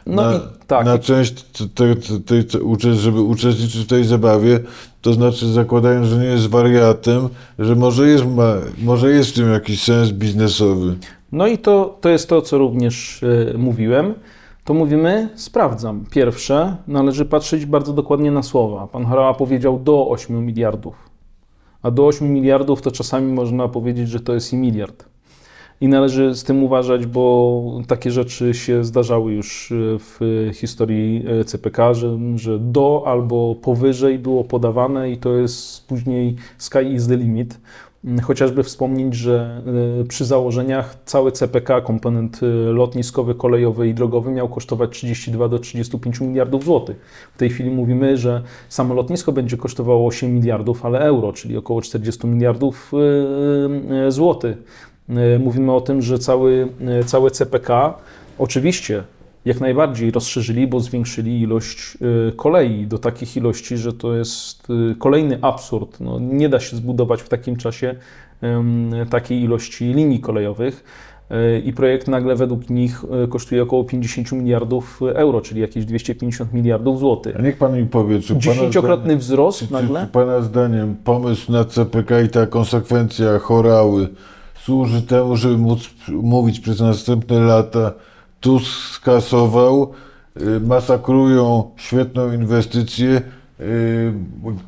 [0.06, 0.86] No na, tak.
[0.86, 4.60] na część, t- te, te, te, te, uczest- żeby uczestniczyć w tej zabawie,
[5.02, 7.28] to znaczy zakładając, że nie jest wariatem,
[7.58, 10.94] że może jest, ma, może jest w tym jakiś sens biznesowy.
[11.32, 13.22] No i to, to jest to, co również
[13.54, 14.14] e, mówiłem.
[14.64, 16.04] To mówimy, sprawdzam.
[16.10, 18.86] Pierwsze, należy patrzeć bardzo dokładnie na słowa.
[18.86, 20.94] Pan Harała powiedział do 8 miliardów.
[21.82, 25.04] A do 8 miliardów to czasami można powiedzieć, że to jest i miliard.
[25.82, 31.44] I należy z tym uważać, bo takie rzeczy się zdarzały już e, w historii e,
[31.44, 37.16] CPK, że, że do albo powyżej było podawane i to jest później sky is the
[37.16, 37.60] limit.
[38.04, 39.62] Mm, Chociażby wspomnieć, że
[40.00, 42.40] e, przy założeniach cały CPK, komponent
[42.72, 46.96] lotniskowy, kolejowy i drogowy miał kosztować 32 do 35 miliardów złotych.
[47.34, 51.82] W tej chwili mówimy, że samo lotnisko będzie kosztowało 8 miliardów, ale euro, czyli około
[51.82, 52.92] 40 miliardów
[54.08, 54.91] złotych.
[55.08, 56.68] E, Mówimy o tym, że cały,
[57.00, 57.94] e, całe CPK
[58.38, 59.02] oczywiście
[59.44, 61.98] jak najbardziej rozszerzyli, bo zwiększyli ilość
[62.30, 66.00] y, kolei do takich ilości, że to jest kolejny absurd.
[66.00, 67.94] No, nie da się zbudować w takim czasie
[69.10, 70.84] takiej ilości linii kolejowych.
[71.64, 77.36] I projekt nagle według nich kosztuje około 50 miliardów euro, czyli jakieś 250 miliardów złotych.
[77.36, 80.00] A niech pan mi powie, czy Dziesięciokrotny zdaniem, wzrost czy, czy, nagle?
[80.00, 84.08] czy pana zdaniem pomysł na CPK i ta konsekwencja chorały
[84.64, 87.92] służy temu, żeby móc mówić przez następne lata,
[88.40, 89.92] Tusk skasował,
[90.40, 93.22] y, masakrują świetną inwestycję,
[93.60, 94.12] y,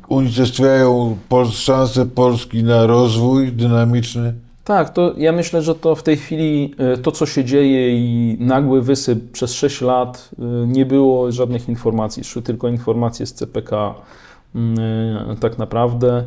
[0.07, 1.17] unicestwiają
[1.51, 4.33] szanse Polski na rozwój dynamiczny.
[4.63, 8.37] Tak, to ja myślę, że to w tej chwili e, to, co się dzieje i
[8.39, 10.29] nagły wysyp przez 6 lat,
[10.67, 13.95] nie było żadnych informacji, szły tylko informacje z CPK
[15.39, 16.23] tak naprawdę.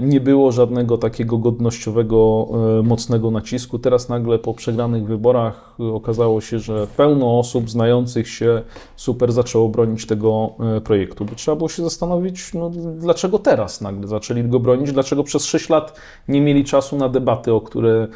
[0.00, 3.78] Nie było żadnego takiego godnościowego, e, mocnego nacisku.
[3.78, 8.62] Teraz nagle po przegranych wyborach e, okazało się, że pełno osób znających się
[8.96, 11.24] super zaczęło bronić tego e, projektu.
[11.24, 15.68] By trzeba było się zastanowić, no, dlaczego teraz nagle zaczęli go bronić, dlaczego przez 6
[15.68, 18.08] lat nie mieli czasu na debaty, o które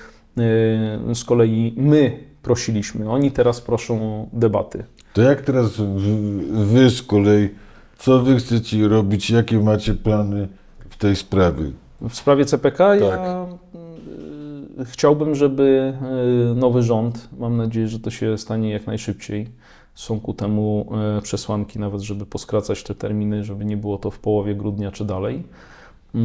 [1.15, 3.11] z kolei my prosiliśmy.
[3.11, 4.85] Oni teraz proszą o debaty.
[5.13, 5.71] To jak teraz
[6.51, 7.49] wy z kolei
[7.99, 9.31] Co wy chcecie robić?
[9.31, 10.49] Jakie macie plany
[10.91, 11.65] w tej sprawie?
[12.09, 13.47] W sprawie CPK ja
[14.81, 15.95] y, chciałbym, żeby
[16.53, 19.49] y, nowy rząd, mam nadzieję, że to się stanie jak najszybciej.
[19.95, 24.19] Są ku temu y, przesłanki, nawet żeby poskracać te terminy, żeby nie było to w
[24.19, 25.45] połowie grudnia czy dalej.
[26.15, 26.19] Y,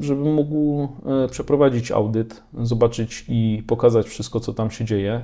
[0.00, 0.88] Żeby mógł
[1.30, 5.20] przeprowadzić audyt, zobaczyć i pokazać wszystko, co tam się dzieje,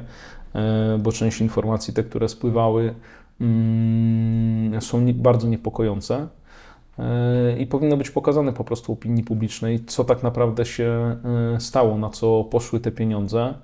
[0.98, 2.94] bo część informacji, te, które spływały, mm,
[4.80, 6.28] są nie- bardzo niepokojące.
[7.58, 11.16] I powinno być pokazane po prostu opinii publicznej, co tak naprawdę się
[11.54, 13.54] e, stało, na co poszły te pieniądze,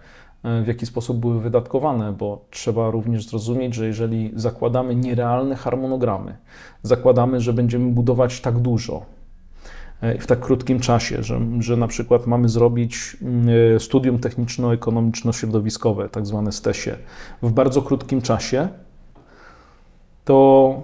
[0.44, 6.36] e, w jaki sposób były wydatkowane, bo trzeba również zrozumieć, że jeżeli zakładamy nierealne harmonogramy,
[6.82, 9.02] zakładamy, że będziemy budować tak dużo
[10.00, 16.08] e, w tak krótkim czasie, że, że na przykład mamy zrobić mm, e, studium techniczno-ekonomiczno-środowiskowe,
[16.08, 16.96] tak zwane STESie,
[17.42, 18.68] w bardzo krótkim czasie,
[20.24, 20.82] to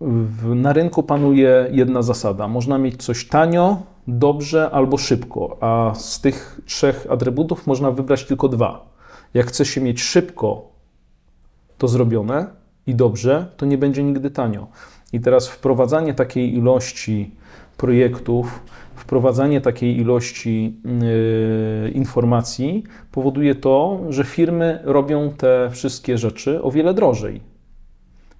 [0.00, 2.48] w, na rynku panuje jedna zasada.
[2.48, 8.48] Można mieć coś tanio, dobrze albo szybko, a z tych trzech atrybutów można wybrać tylko
[8.48, 8.94] dwa.
[9.34, 10.68] Jak chce się mieć szybko
[11.78, 12.46] to zrobione
[12.86, 14.66] i dobrze, to nie będzie nigdy tanio.
[15.12, 17.30] I teraz wprowadzanie takiej ilości
[17.76, 18.62] projektów,
[18.94, 20.76] wprowadzanie takiej ilości
[21.84, 27.53] yy, informacji powoduje to, że firmy robią te wszystkie rzeczy o wiele drożej.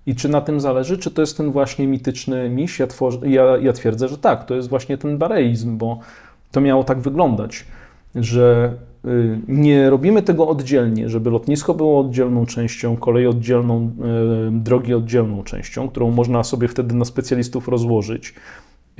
[0.06, 2.78] I czy na tym zależy, czy to jest ten właśnie mityczny miś?
[2.78, 2.86] Ja,
[3.22, 5.98] ja, ja twierdzę, że tak, to jest właśnie ten bareizm, bo
[6.50, 7.64] to miało tak wyglądać,
[8.14, 13.90] że y, nie robimy tego oddzielnie, żeby lotnisko było oddzielną częścią, kolej oddzielną,
[14.48, 18.34] y, drogi oddzielną częścią, którą można sobie wtedy na specjalistów rozłożyć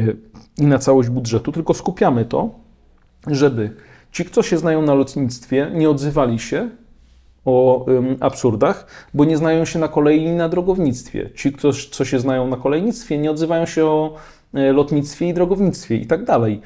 [0.01, 0.17] y,
[0.59, 2.51] i na całość budżetu, tylko skupiamy to,
[3.27, 3.71] żeby
[4.13, 6.71] ci, kto się znają na lotnictwie, nie odzywali się
[7.45, 11.31] o ym, absurdach, bo nie znają się na kolei na drogownictwie.
[11.37, 14.15] Ci, kto, co się znają na kolejnictwie, nie odzywają się o
[14.55, 16.61] e, lotnictwie i drogownictwie i tak dalej.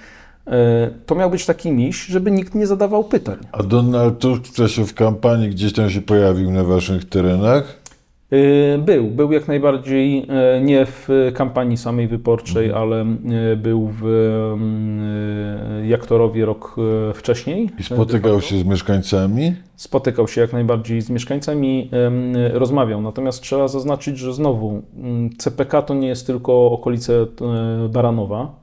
[0.47, 3.37] E, To miał być taki miś, żeby nikt nie zadawał pytań.
[3.53, 7.77] A Donald Tusk w czasie w kampanii gdzieś tam się pojawił na waszych terenach?
[8.33, 14.07] E, Był, był jak najbardziej e, nie w kampanii samej wyborczej, ale e, był w
[14.55, 16.77] mm, Jaktorowie rok
[17.15, 17.71] wcześniej.
[17.79, 19.55] I spotykał się z mieszkańcami?
[19.77, 21.91] spotykał się jak najbardziej z mieszkańcami,
[22.53, 23.03] rozmawiał.
[23.03, 27.27] Natomiast trzeba zaznaczyć, że znowu mm, CPK to nie jest tylko okolice
[27.89, 28.55] Baranowa.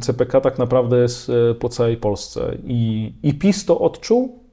[0.00, 4.47] CPK tak naprawdę jest po całej Polsce i, i PiS to odczuł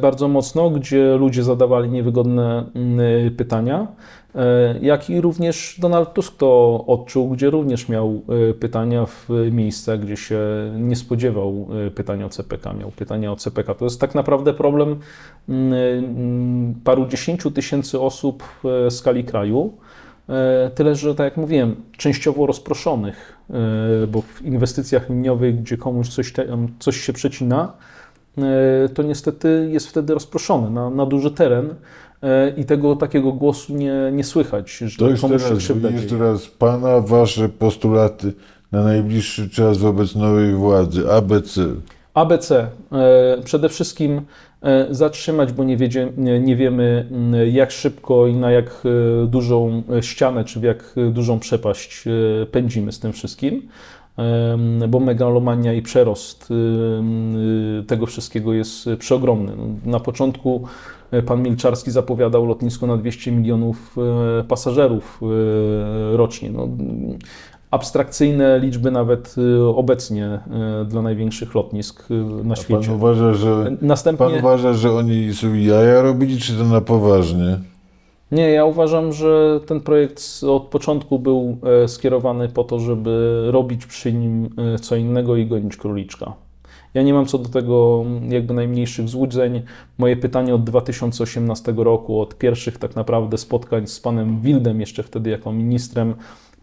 [0.00, 3.00] bardzo mocno, gdzie ludzie zadawali niewygodne mm,
[3.36, 3.86] pytania,
[4.34, 10.00] e, jak i również Donald Tusk to odczuł, gdzie również miał e, pytania w miejscach,
[10.00, 10.40] gdzie się
[10.78, 13.74] nie spodziewał e, pytania o CPK, miał pytania o CPK.
[13.74, 14.96] To jest tak naprawdę problem
[15.48, 19.72] mm, mm, paru dziesięciu tysięcy osób w skali kraju.
[20.28, 26.08] E, Tyle, że tak jak mówiłem, częściowo rozproszonych, e, bo w inwestycjach liniowych, gdzie komuś
[26.08, 26.32] coś,
[26.78, 27.97] coś się przecina, e,
[28.94, 31.74] to niestety jest wtedy rozproszony na, na duży teren
[32.22, 35.16] e, i tego takiego głosu nie, nie słychać, że To
[35.60, 36.08] się teraz, dzieje.
[36.08, 38.32] teraz Pana, Wasze postulaty
[38.72, 41.60] na najbliższy czas wobec nowej władzy, ABC.
[42.14, 42.66] ABC.
[42.92, 44.20] E, Przede wszystkim
[44.62, 47.08] e, zatrzymać, bo nie, wiedzie, nie, wiemy
[47.52, 48.82] jak szybko i na jak
[49.22, 52.04] e, dużą e, ścianę, czy w jak e, dużą przepaść
[52.42, 53.68] e, pędzimy z tym wszystkim,
[54.88, 57.36] bo megalomania i przerost em,
[57.86, 59.52] tego wszystkiego jest e, przeogromny.
[59.56, 60.64] No, Na początku
[61.10, 63.96] e, pan Milczarski zapowiadał lotnisko na 200 milionów
[64.40, 66.50] e, pasażerów e, rocznie.
[66.50, 66.68] No,
[67.70, 70.40] abstrakcyjne liczby nawet y, obecnie
[70.82, 72.92] y, dla największych lotnisk y, na A Pan świecie.
[72.92, 77.58] uważa, że, pan Następnie, uważa, że oni sobie jaja robili, czy to na poważnie?
[78.32, 83.86] Nie, ja uważam, że ten projekt od początku był e, skierowany po to, żeby robić
[83.86, 86.32] przy nim e, co innego i gonić króliczka.
[86.94, 89.62] Ja nie mam co do tego mm, jakby najmniejszych złudzeń.
[89.98, 95.30] Moje pytanie od 2018 roku, od pierwszych tak naprawdę spotkań z panem Wildem, jeszcze wtedy
[95.30, 96.14] jako ministrem,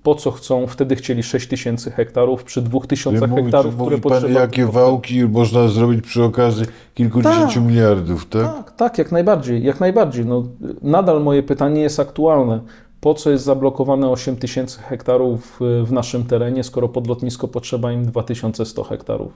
[0.06, 4.12] po co chcą, wtedy chcieli 6 tysięcy hektarów przy 2000 Mówi, hektarów, które mówi pan,
[4.12, 4.40] potrzeba.
[4.40, 7.64] jakie wałki można zrobić przy okazji kilkudziesięciu Tak.
[7.70, 8.56] miliardów, tak?
[8.56, 10.26] Tak, tak, jak najbardziej, jak najbardziej.
[10.26, 10.44] No,
[10.82, 12.60] nadal moje pytanie jest aktualne.
[13.02, 17.92] Po co jest zablokowane 8 tysięcy hektarów y, w naszym terenie, skoro pod lotnisko potrzeba
[17.92, 19.32] im 2100 hektarów?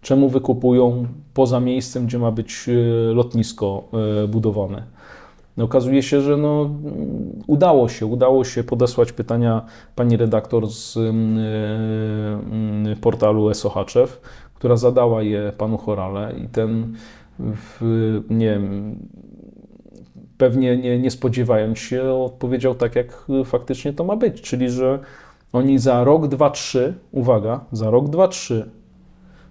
[0.00, 2.72] Czemu wykupują poza miejscem, gdzie ma być y,
[3.14, 3.84] lotnisko
[4.24, 4.82] y, budowane?
[5.56, 6.70] No, okazuje się, że no,
[7.46, 9.64] udało się, udało się podesłać pytania
[9.94, 11.00] pani redaktor z y,
[12.92, 14.20] y, portalu SOHaczew,
[14.54, 16.94] która zadała je panu Chorale i ten
[17.38, 17.80] w,
[18.30, 18.96] nie wiem,
[20.38, 24.98] pewnie nie, nie spodziewając się, odpowiedział tak, jak faktycznie to ma być, czyli że
[25.52, 28.70] oni za rok, dwa, trzy, uwaga, za rok, dwa, trzy,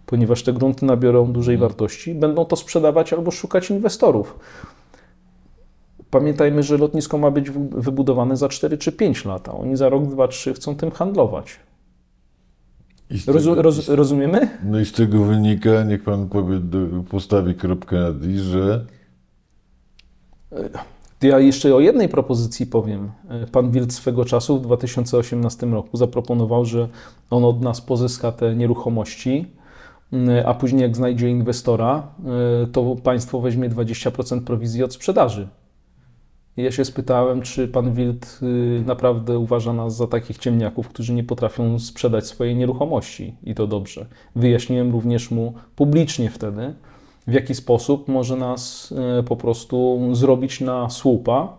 [0.05, 4.39] ponieważ te grunty nabiorą dużej wartości, będą to sprzedawać albo szukać inwestorów.
[6.17, 10.07] Pamiętajmy, że lotnisko ma być wy- wybudowane za 4 czy 5 lat, oni za rok,
[10.07, 11.59] dwa, trzy chcą tym handlować.
[13.25, 14.49] Tego, Rozu, roz, rozumiemy?
[14.63, 16.61] No i z tego wynika, niech pan powie,
[17.09, 18.85] postawi kropkę nad i, że
[21.21, 23.11] Ja jeszcze o jednej propozycji powiem.
[23.51, 26.87] Pan Wild swego czasu w 2018 roku zaproponował, że
[27.29, 29.47] on od nas pozyska te nieruchomości,
[30.11, 32.07] mm, a później jak znajdzie inwestora,
[32.63, 35.47] y, to państwo weźmie 20% prowizji od sprzedaży.
[36.57, 41.13] I ja się spytałem, czy pan Wild y, naprawdę uważa nas za takich ciemniaków, którzy
[41.13, 44.05] nie potrafią sprzedać swojej nieruchomości i to dobrze.
[44.35, 46.73] Wyjaśniłem również mu publicznie wtedy,
[47.27, 51.57] w jaki sposób może nas e, po prostu zrobić na słupa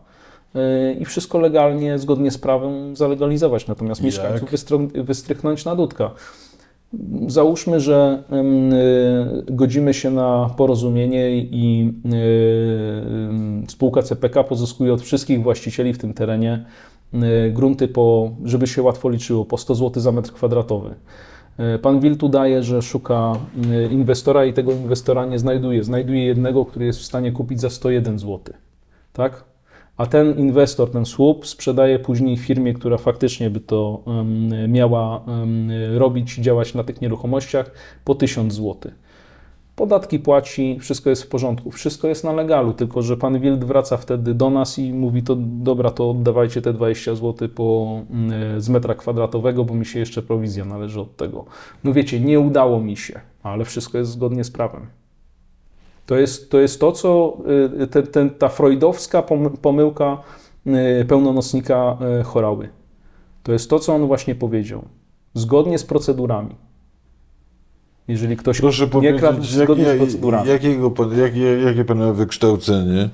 [0.54, 4.04] e, i wszystko legalnie, zgodnie z prawem zalegalizować, natomiast Jak?
[4.04, 4.50] mieszkańców
[4.94, 6.10] wystrychnąć na dudka.
[7.26, 12.08] Załóżmy, że e, godzimy się na porozumienie i e,
[13.28, 16.64] em, spółka CPK pozyskuje od wszystkich właścicieli w tym terenie
[17.52, 20.94] grunty po, żeby się łatwo liczyło, po 100 zł za metr kwadratowy.
[21.82, 23.32] Pan Wild udaje, że szuka
[23.90, 25.84] inwestora i tego inwestora nie znajduje.
[25.84, 28.40] Znajduje jednego, który jest w stanie kupić za 101 zł.
[29.12, 29.44] Tak?
[29.96, 34.02] A ten inwestor, ten słup sprzedaje później firmie, która faktycznie by to
[34.68, 35.24] miała
[35.94, 37.70] robić, działać na tych nieruchomościach
[38.04, 38.92] po 1000 zł.
[39.76, 43.96] Podatki płaci, wszystko jest w porządku, wszystko jest na legalu, tylko że pan Wild wraca
[43.96, 48.00] wtedy do nas i mówi to dobra, to oddawajcie te 20 zł po,
[48.58, 51.44] z metra kwadratowego, bo mi się jeszcze prowizja należy od tego.
[51.84, 54.86] No wiecie, nie udało mi się, ale wszystko jest zgodnie z prawem.
[56.06, 57.38] To jest to, jest to co
[57.82, 60.18] y, te, ten, ta freudowska pom- pomyłka
[60.66, 62.68] y, pełnomocnika y, Chorały.
[63.42, 64.84] To jest to, co on właśnie powiedział.
[65.34, 66.54] Zgodnie z procedurami.
[68.08, 70.48] Jeżeli ktoś proszę nie kradł zgodnie z jakie, procedurami.
[70.48, 73.08] jakiego pan, jakie, jakie pan ma wykształcenie?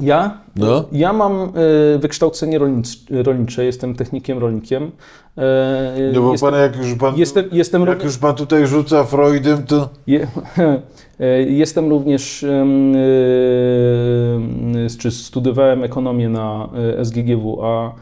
[0.00, 0.38] Ja?
[0.56, 0.84] No.
[0.92, 1.52] Ja mam
[1.94, 4.82] y, wykształcenie rolnic, rolnicze, jestem technikiem rolnikiem.
[4.84, 4.90] Y,
[6.14, 9.62] No bo jestem, pan, jak już pan, jestem, jestem, jak już pan tutaj rzuca Freudem,
[9.62, 10.20] to je,
[11.20, 16.68] y, jestem również, ym, y, czy studiowałem ekonomię na
[17.00, 17.92] y, SGGW, a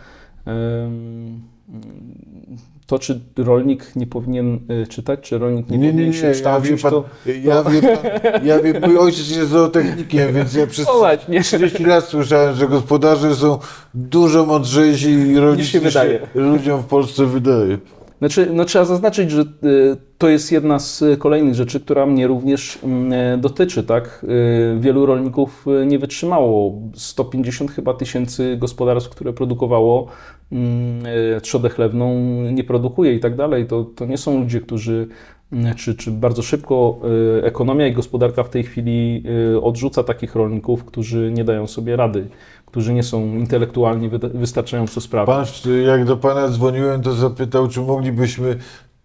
[2.87, 6.27] to, czy rolnik nie powinien y, czytać, czy rolnik nie, nie, nie, powinien nie, się
[6.27, 7.05] ja kształcić, wiem, pan, to...
[7.45, 8.11] ja, wiem, pan,
[8.45, 11.43] ja wiem, mój ojciec jest zootechnikiem, więc ja przez O właśnie.
[11.43, 13.59] 30 lat słyszałem, że gospodarze są
[13.95, 16.21] dużo mądrzejsi i rolnicy się wydaje.
[16.35, 17.79] ludziom w Polsce wydaje.
[18.19, 22.27] Znaczy, no trzeba zaznaczyć, że y, to jest jedna z y, kolejnych rzeczy, która mnie
[22.27, 24.25] również mm, e, dotyczy, tak?
[24.25, 26.73] Y, Wielu rolników nie wytrzymało.
[26.95, 30.07] 150 chyba tysięcy gospodarstw, które produkowało
[30.53, 31.07] mm,
[31.37, 32.15] e, trzodę chlewną,
[32.53, 33.67] nie produkuje i tak dalej.
[33.67, 35.09] To, to nie są ludzie, którzy
[35.53, 37.01] mm, czy, czy bardzo szybko
[37.43, 39.23] ekonomia i gospodarka w tej chwili
[39.63, 42.27] odrzuca takich rolników, którzy nie dają sobie rady,
[42.67, 45.35] którzy nie są intelektualnie wystarczająco sprawni.
[45.35, 45.45] Pan,
[45.87, 48.59] jak do pana dzwoniłem, to zapytał, czy moglibyśmy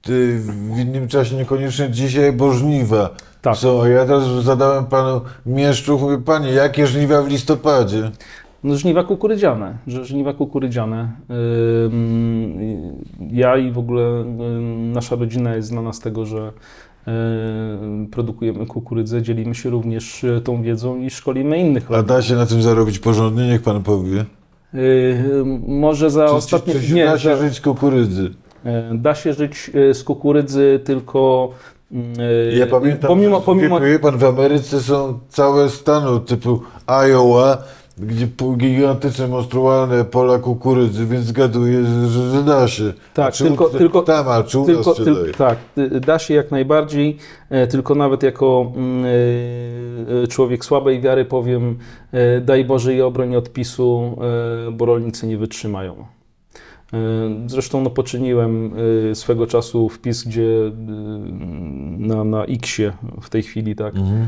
[0.06, 3.10] w innym czasie, niekoniecznie dzisiaj, bo żniwa
[3.42, 3.56] Tak.
[3.56, 3.82] są.
[3.84, 8.12] A ja teraz zadałem panu Mieszczuch, mówię, panie, jakie żniwa w listopadzie?
[8.64, 11.12] No, żniwa kukurydziane, żniwa kukurydziane.
[13.32, 14.26] Ja i w ogóle
[14.94, 16.52] nasza rodzina jest znana z tego, że
[18.12, 21.92] produkujemy kukurydzę, dzielimy się również y, tą wiedzą i szkolimy innych.
[21.92, 23.48] A da się na tym zarobić porządnie?
[23.48, 24.26] Niech pan powie.
[24.74, 26.74] Ym, Może za Czy, ostatnie...
[26.74, 28.30] czy, czy Nie, da się że, żyć kukurydzy?
[28.66, 31.50] Y, da się żyć y, z kukurydzy, tylko...
[31.92, 31.98] y,
[32.58, 37.64] Ja pamiętam, pomimo, pomimo, wie pan, w Ameryce są całe stany typu Iowa,
[37.98, 42.94] gdzie gigantyczne, monstrualne pola kukurydzy, więc zgaduję, że, że da się.
[43.14, 45.34] Tak, czy tylko- u, tylko- Tam, a czy u Tylko, nas się tyl, daje?
[45.34, 45.58] tak,
[46.02, 47.18] da się jak najbardziej,
[47.50, 49.06] e, tylko nawet jako mm,
[50.24, 51.78] e, człowiek słabej wiary powiem,
[52.12, 54.18] e, daj Boże i obroń od PiSu,
[54.68, 55.96] e, bo rolnicy nie wytrzymają.
[56.94, 56.98] E,
[57.48, 58.74] Zresztą no, poczyniłem
[59.12, 60.72] e, swego czasu wpis, gdzie e,
[61.98, 64.28] na, na X-ie w tej chwili, tak, Mhm.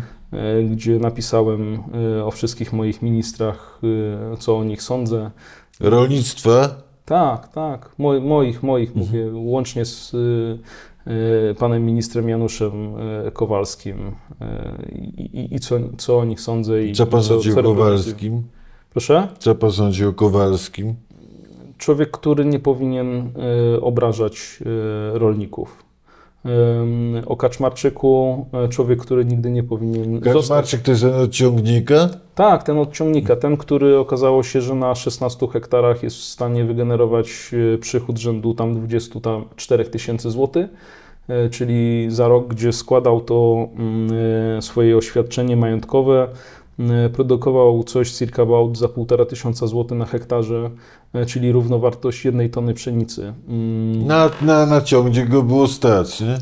[0.69, 1.83] gdzie napisałem
[2.25, 3.81] o wszystkich moich ministrach,
[4.39, 5.31] co o nich sądzę.
[5.79, 6.69] Rolnictwa?
[7.05, 7.95] Tak, tak.
[7.97, 10.15] Moi, moich, moich mówię, łącznie z
[11.59, 12.71] panem ministrem Januszem
[13.33, 14.11] Kowalskim y,
[15.17, 16.83] i, i co, co o nich sądzę.
[16.83, 17.63] I Co pan sądzi o.
[17.63, 18.43] Kowalskim?
[18.89, 19.27] Proszę?
[19.39, 20.95] Co pan sądzi o Kowalskim?
[21.77, 23.31] Człowiek, który nie powinien
[23.75, 25.83] y, obrażać y, rolników.
[27.25, 30.33] O Kaczmarczyku, e, człowiek, który nigdy nie powinien zostać.
[30.33, 32.09] Kaczmarczyk to jest ten od ciągnika?
[32.35, 36.65] Tak, ten od ciągnika, ten, który okazało się, że na 16 hektarach jest w stanie
[36.65, 40.69] wygenerować przychód rzędu tam 24 tysięcy złotych,
[41.51, 46.27] czyli za rok, gdzie składał to mm, swoje oświadczenie majątkowe,
[47.13, 50.69] produkował coś circa about za 1,5 tysiąca złotych na hektarze,
[51.13, 53.33] e, czyli równowartość jednej tony pszenicy.
[53.47, 56.37] Mm, Na, na, na ciągnik go było stać, nie?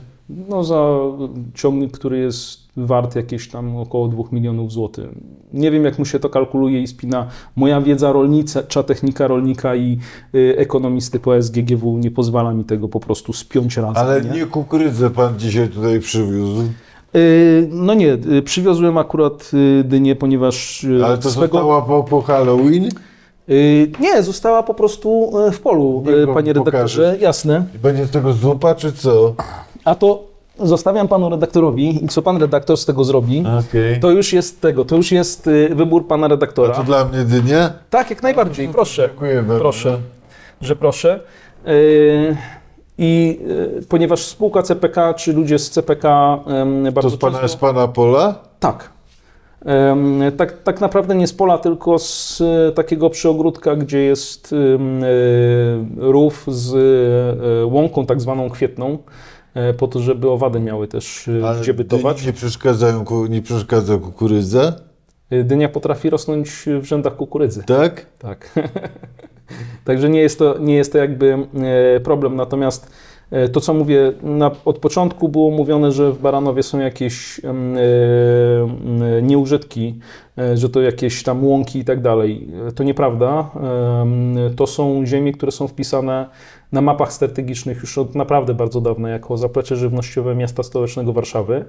[0.50, 0.98] no za
[1.54, 5.06] ciągnik, który jest wart jakieś tam około 2 milionów złotych.
[5.54, 7.28] Nie wiem, jak mu się to kalkuluje i spina.
[7.56, 10.00] Moja wiedza rolnicza, technika rolnika i
[10.36, 13.98] y, ekonomisty po SGGW nie pozwala mi tego po prostu spiąć razem.
[13.98, 14.30] Ale nie?
[14.30, 16.64] nie kukurydzę pan dzisiaj tutaj przywiózł.
[17.16, 21.58] Y, no nie, y, przywiozłem akurat y, dynię, ponieważ Ale to swego...
[21.58, 22.90] została po, po Halloween?
[24.00, 27.66] Nie, została po prostu w polu, Niech pan panie redaktorze, jasne.
[27.84, 29.34] Będzie z tego zupa, czy co?
[29.86, 30.24] A to
[30.60, 34.00] zostawiam panu redaktorowi i co pan redaktor z tego zrobi, Okej.
[34.00, 36.74] to już jest tego, to już jest wybór pana A redaktora.
[36.74, 37.74] to dla mnie dynia?
[37.90, 39.08] Tak, jak najbardziej, proszę.
[39.08, 39.60] Dziękuję bardzo.
[39.60, 39.98] Proszę,
[40.62, 41.20] że proszę.
[41.66, 42.38] Yy,
[42.98, 43.40] I
[43.76, 47.58] yy, ponieważ spółka CPK, czy ludzie z CPK em, To bardzo z pana, z często...
[47.58, 48.36] pana pola?
[48.60, 48.90] Tak.
[50.38, 54.58] Tak, tak naprawdę nie z pola, tylko z e, takiego przyogródka, gdzie jest e,
[55.98, 58.98] rów z e, łąką tak zwaną kwietną,
[59.54, 62.26] e, po to, żeby owady miały też e, Ale gdzie bytować.
[62.26, 64.74] Nie, przeszkadzają, nie przeszkadza kukurydza?
[65.30, 67.64] E, Dynia potrafi rosnąć w rzędach kukurydzy.
[67.64, 68.06] Tak?
[68.20, 68.50] Tak.
[69.84, 71.38] Także nie jest, to, nie jest to jakby
[71.96, 72.36] e, problem.
[72.36, 72.92] Natomiast
[73.32, 79.22] e, to, co mówię, na, od początku było mówione, że w Baranowie są jakieś e,
[79.22, 80.00] nieużytki,
[80.54, 82.48] że to jakieś tam łąki i tak dalej.
[82.76, 83.52] To nieprawda.
[84.56, 86.30] To są ziemie, które są wpisane
[86.72, 91.66] na mapach strategicznych już od naprawdę bardzo dawna jako zaplecze żywnościowe miasta stołecznego Warszawy.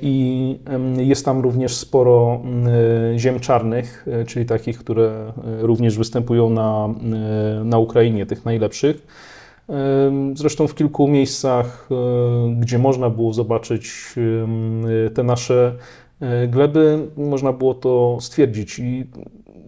[0.00, 0.58] I
[0.96, 2.68] jest tam również sporo m,
[3.18, 6.88] ziem czarnych, e, czyli takich, które e, również występują na,
[7.60, 9.06] e, na Ukrainie, tych najlepszych.
[10.34, 11.94] Zresztą w kilku miejscach, e,
[12.60, 14.14] gdzie można było zobaczyć
[15.14, 15.74] te nasze
[16.20, 18.78] e, gleby, można było to stwierdzić.
[18.78, 19.06] I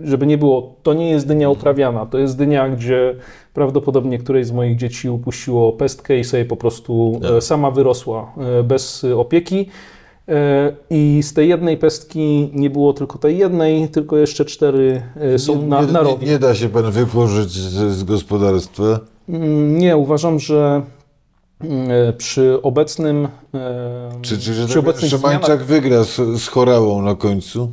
[0.01, 3.15] żeby nie było, to nie jest dynia uprawiana, to jest dynia, gdzie
[3.55, 8.63] prawdopodobnie któreś z moich dzieci upuściło pestkę i sobie po prostu e, sama wyrosła e,
[8.63, 9.69] bez opieki.
[10.29, 15.03] E, I z tej jednej pestki nie było tylko tej jednej, tylko jeszcze cztery
[15.37, 16.27] są nie, na, nie, na nie, rowie.
[16.27, 19.01] nie da się pan wypożyć z, z gospodarstwa.
[19.29, 20.83] Mm, Nie, uważam, że
[21.61, 21.89] mm,
[22.19, 23.29] przy obecnym.
[24.23, 27.71] Czy, czy że przy tak, Szymańczak wygra z, z chorałą na końcu?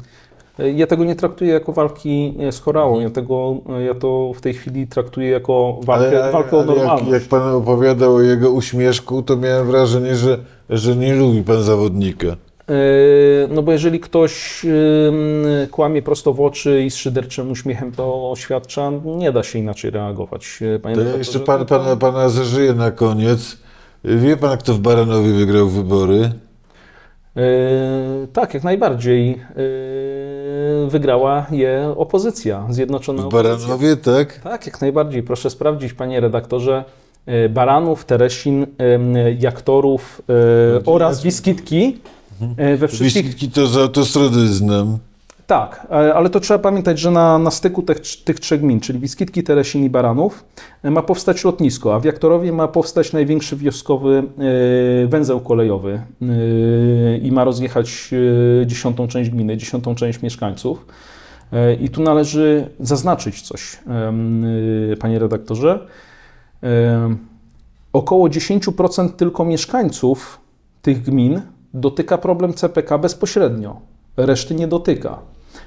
[0.76, 3.00] Ja tego nie traktuję jako walki e, z chorałą.
[3.00, 6.78] Ja, tego, e, ja to w tej chwili traktuję jako walkę, walkę o ale jak,
[6.78, 7.12] normalność.
[7.12, 10.38] jak pan opowiadał o jego uśmieszku, to miałem wrażenie, że,
[10.70, 12.28] że nie lubi pan zawodnika.
[12.28, 12.74] E,
[13.50, 14.66] No bo jeżeli ktoś
[15.72, 20.60] kłamie prosto w oczy i z szyderczym uśmiechem to oświadcza, nie da się inaczej reagować.
[20.82, 23.58] Panie To ja jeszcze pan, to- pana, pana zażyję na koniec.
[24.04, 26.32] Wie pan, kto w Baranowie wygrał wybory?
[27.40, 29.32] E, Tak, jak najbardziej.
[29.32, 29.36] E,
[30.90, 33.30] Wygrała je opozycja, Zjednoczona W.
[33.30, 34.40] Baranowie, tak?
[34.40, 35.24] Tak, jak najbardziej.
[35.24, 36.84] Proszę sprawdzić, panie redaktorze,
[37.26, 38.66] e, Baranów, Teresin,
[39.40, 41.98] Jaktorów e, oraz Wiskitki
[42.58, 44.98] e, we wszystkich Wiśniki to z autostrady znam.
[45.50, 49.00] Tak, e, ale to trzeba pamiętać, że na, na styku tych, tych trzech gmin, czyli
[49.00, 50.46] Wiskitki, Teresin i Baranów,
[50.84, 54.24] e, ma powstać lotnisko, a w Jaktorowie ma powstać największy wioskowy
[55.04, 56.02] e, węzeł kolejowy
[57.22, 58.10] i ma rozjechać
[58.66, 60.86] dziesiątą część gminy, dziesiątą część mieszkańców.
[61.82, 63.80] I tu należy zaznaczyć coś,
[65.00, 65.88] panie redaktorze.
[67.94, 70.40] Około 10% tylko mieszkańców
[70.82, 71.42] tych gmin
[71.74, 73.82] dotyka problem CPK bezpośrednio.
[74.18, 75.20] Reszty nie dotyka.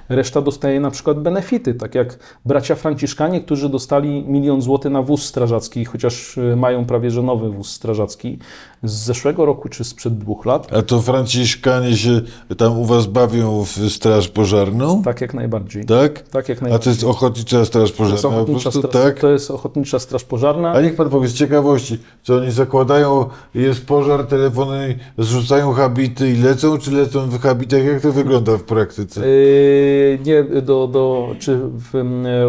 [0.09, 5.25] Reszta dostaje na przykład benefity, tak jak bracia Franciszkanie, którzy dostali milion złotych na wóz
[5.25, 8.39] strażacki, chociaż y, mają prawie że nowy wóz strażacki
[8.83, 10.73] z zeszłego roku czy sprzed dwóch lat.
[10.73, 12.21] A to Franciszkanie się
[12.57, 15.03] tam u was bawią w straż pożarną?
[15.03, 15.85] Tak jak najbardziej.
[15.85, 16.23] Tak?
[16.23, 16.91] Tak jak A to najbardziej.
[16.91, 19.19] jest ochotnicza straż To jest pożarna po ochotnicza prostu, straż, tak?
[19.21, 20.73] to jest ochotnicza straż pożarna.
[20.73, 26.37] A niech pan powie z ciekawości, czy oni zakładają, jest pożar, telefony, zrzucają habity i
[26.37, 27.85] lecą, czy lecą w habitach?
[27.85, 29.21] Jak to wygląda w praktyce?
[29.29, 29.92] Yy,
[30.25, 32.05] Nie, do, do, czy w,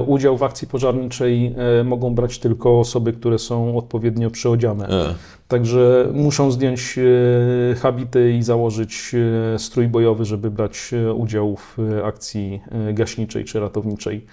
[0.08, 4.88] udział w akcji pożarniczej e, mogą brać tylko osoby, które są odpowiednio przyodziane.
[4.88, 5.16] A.
[5.48, 9.12] Także muszą zdjąć e, habity i założyć
[9.56, 14.26] e, strój bojowy, żeby brać e, udział w e, akcji e, gaśniczej czy ratowniczej.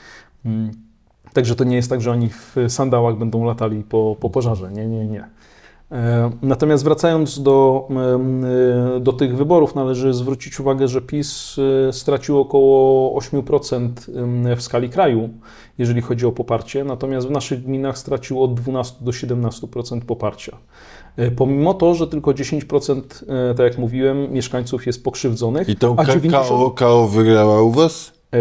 [0.45, 0.71] Mm.
[1.33, 4.73] Także to nie jest tak, że oni w sandałach będą latali po, po pożarze.
[4.73, 5.25] Nie, nie, nie.
[5.93, 7.89] E, Natomiast wracając do,
[8.97, 11.57] e, do tych wyborów, należy zwrócić uwagę, że PiS
[11.89, 15.29] e, stracił około 8% em, w skali kraju,
[15.79, 20.57] jeżeli chodzi o poparcie, natomiast w naszych gminach stracił od 12 do 17% poparcia.
[21.37, 23.01] Pomimo to, że tylko 10%,
[23.51, 27.63] e, tak jak mówiłem, mieszkańców jest pokrzywdzonych, I tą a K- 90%, KO, KO wygrała
[27.63, 28.20] u was?
[28.33, 28.39] E,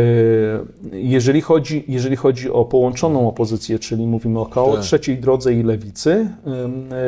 [0.94, 4.82] Jeżeli chodzi, jeżeli chodzi o połączoną opozycję, czyli mówimy o KO, Tak.
[4.82, 6.30] trzeciej drodze i lewicy,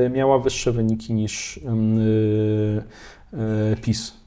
[0.05, 1.59] e, miała wyższe wyniki niż
[3.33, 4.21] e, PiS.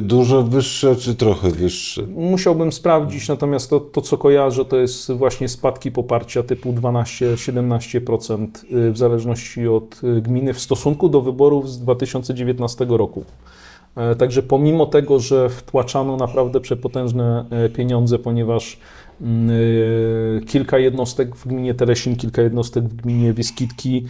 [0.00, 2.02] Dużo wyższe czy trochę wyższe?
[2.06, 8.46] Musiałbym sprawdzić, natomiast to, to, co kojarzę, to jest właśnie spadki poparcia typu 12-17%
[8.88, 13.24] y, w zależności od y, gminy w stosunku do wyborów z 2019 roku.
[13.96, 18.78] E, Także pomimo tego, że wtłaczano naprawdę przepotężne e, pieniądze, ponieważ
[19.20, 24.06] mm, e, kilka jednostek w gminie Teresin, kilka jednostek w gminie Wiskitki,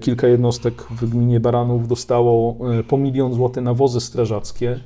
[0.00, 2.56] kilka jednostek w gminie Baranów dostało
[2.88, 4.80] po milion złotych na wozy strażackie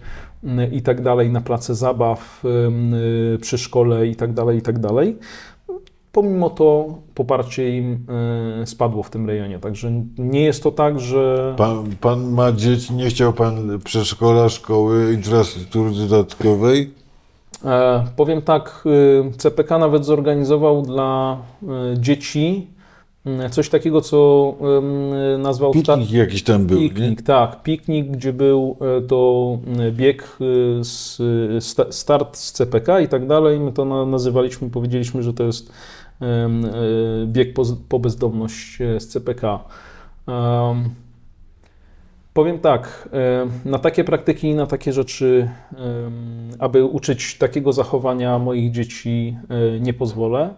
[0.44, 2.42] mm, i tak dalej, na place zabaw,
[3.40, 5.16] przy szkole i tak dalej, i tak dalej.
[6.12, 8.06] Pomimo to poparcie im
[8.62, 11.54] e, spadło w tym rejonie, także nie jest to tak, że...
[11.56, 16.90] Pan, pan ma dzieci, nie chciał pan przedszkola, szkoły, infrastruktury dodatkowej?
[17.64, 21.66] E, powiem tak, y, CPK nawet zorganizował dla y,
[22.00, 22.66] dzieci
[23.50, 24.54] coś takiego, co
[25.38, 26.88] nazwał Piknik jakiś tam był, nie?
[26.88, 29.58] piknik, tak, piknik, gdzie był e, to
[29.88, 31.18] y, bieg, y, z,
[31.64, 33.60] sta- start z CPK i tak dalej.
[33.60, 35.72] My to na, nazywaliśmy, powiedzieliśmy, że to jest
[36.22, 36.48] e,
[37.26, 39.64] bieg po, po bezdomność e, z CPK.
[40.28, 40.90] Em,
[42.34, 43.08] Powiem tak,
[43.64, 45.48] na takie praktyki i na takie rzeczy,
[46.58, 49.36] aby uczyć takiego zachowania moich dzieci,
[49.80, 50.54] nie pozwolę.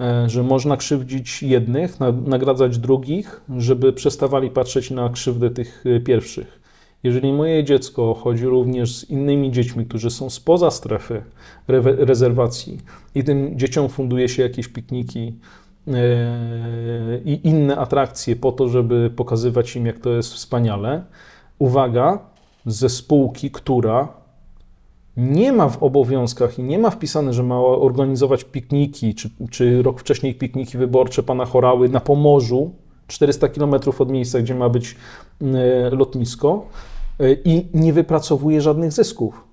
[0.00, 6.00] E, Że można krzywdzić jednych, na- nagradzać drugich, żeby przestawali patrzeć na krzywdę tych e,
[6.00, 6.60] pierwszych.
[7.02, 11.22] Jeżeli moje dziecko chodzi również z innymi dziećmi, którzy są spoza strefy
[11.68, 12.78] rewe- rezerwacji
[13.14, 15.34] i tym dzieciom funduje się jakieś pikniki,
[15.88, 15.92] e,
[17.24, 21.04] i inne atrakcje po to, żeby pokazywać im, jak to jest wspaniale.
[21.58, 22.18] Uwaga,
[22.66, 24.08] ze spółki, która
[25.16, 30.00] nie ma w obowiązkach i nie ma wpisane, że ma organizować pikniki, czy, czy rok
[30.00, 32.70] wcześniej pikniki wyborcze pana Chorały na Pomorzu,
[33.06, 34.96] 400 km od miejsca, gdzie ma być
[35.42, 36.66] e, lotnisko,
[37.20, 39.44] e, i nie wypracowuje żadnych zysków.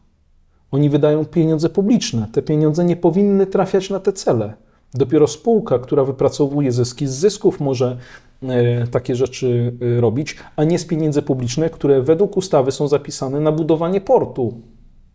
[0.72, 2.28] Oni wydają pieniądze publiczne.
[2.32, 4.54] Te pieniądze nie powinny trafiać na te cele.
[4.94, 7.98] Dopiero spółka, która wypracowuje zyski, z zysków może
[8.44, 13.52] e, takie rzeczy robić, a nie z pieniędzy publicznych, które według ustawy są zapisane na
[13.52, 14.62] budowanie portu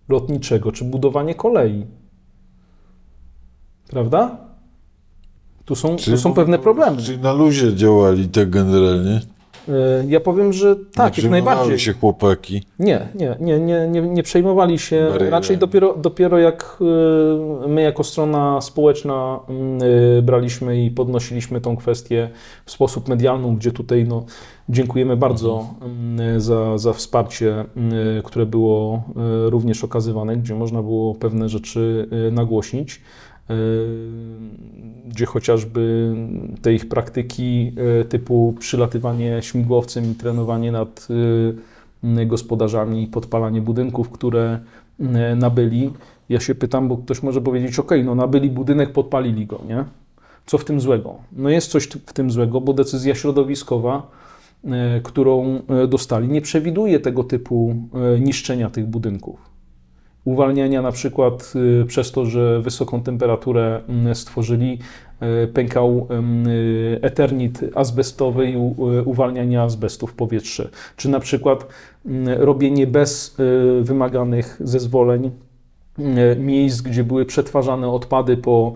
[0.08, 1.86] lotniczego czy budowanie kolei.
[3.88, 4.36] Prawda?
[5.64, 7.02] Tu są, tu są pewne problemy.
[7.02, 9.20] Czyli na luzie działali tak generalnie?
[9.68, 9.72] E,
[10.08, 11.78] Ja powiem, że tak, nie jak najbardziej.
[11.78, 12.62] się chłopaki.
[12.78, 15.00] Nie, nie, nie, nie, nie, nie przejmowali się.
[15.06, 15.30] Barierami.
[15.30, 16.78] Raczej dopiero, dopiero jak
[17.64, 19.40] y, my jako strona społeczna
[20.18, 22.30] y, braliśmy i podnosiliśmy tą kwestię
[22.64, 24.24] w sposób medialny, gdzie tutaj no,
[24.68, 25.66] dziękujemy bardzo
[26.36, 27.64] y, za, za wsparcie,
[28.18, 29.02] y, które było
[29.46, 33.00] również okazywane, gdzie można było pewne rzeczy nagłośnić.
[33.52, 34.72] Y,
[35.08, 36.14] Gdzie chociażby
[36.62, 41.08] te ich praktyki y, typu przylatywanie śmigłowcem i trenowanie nad
[42.20, 44.58] y, gospodarzami, podpalanie budynków, które
[45.36, 45.90] nabyli.
[46.28, 49.84] Ja się pytam, bo ktoś może powiedzieć, ok, no nabyli budynek, podpalili go, nie?
[50.46, 51.14] Co w tym złego?
[51.32, 54.10] No jest coś w tym złego, bo decyzja środowiskowa,
[55.02, 57.74] którą dostali, nie przewiduje tego typu
[58.20, 59.51] niszczenia tych budynków.
[60.24, 61.52] Uwalniania na przykład
[61.82, 64.78] y, przez to, że wysoką temperaturę mm, stworzyli,
[65.44, 66.08] y, pękał
[66.46, 68.56] y, eternit azbestowy i
[69.04, 70.68] uwalnianie azbestu w powietrze.
[70.96, 71.66] Czy na przykład
[72.06, 73.36] mm, robienie bez
[73.82, 75.30] wymaganych zezwoleń
[76.38, 78.74] miejsc, gdzie były przetwarzane odpady po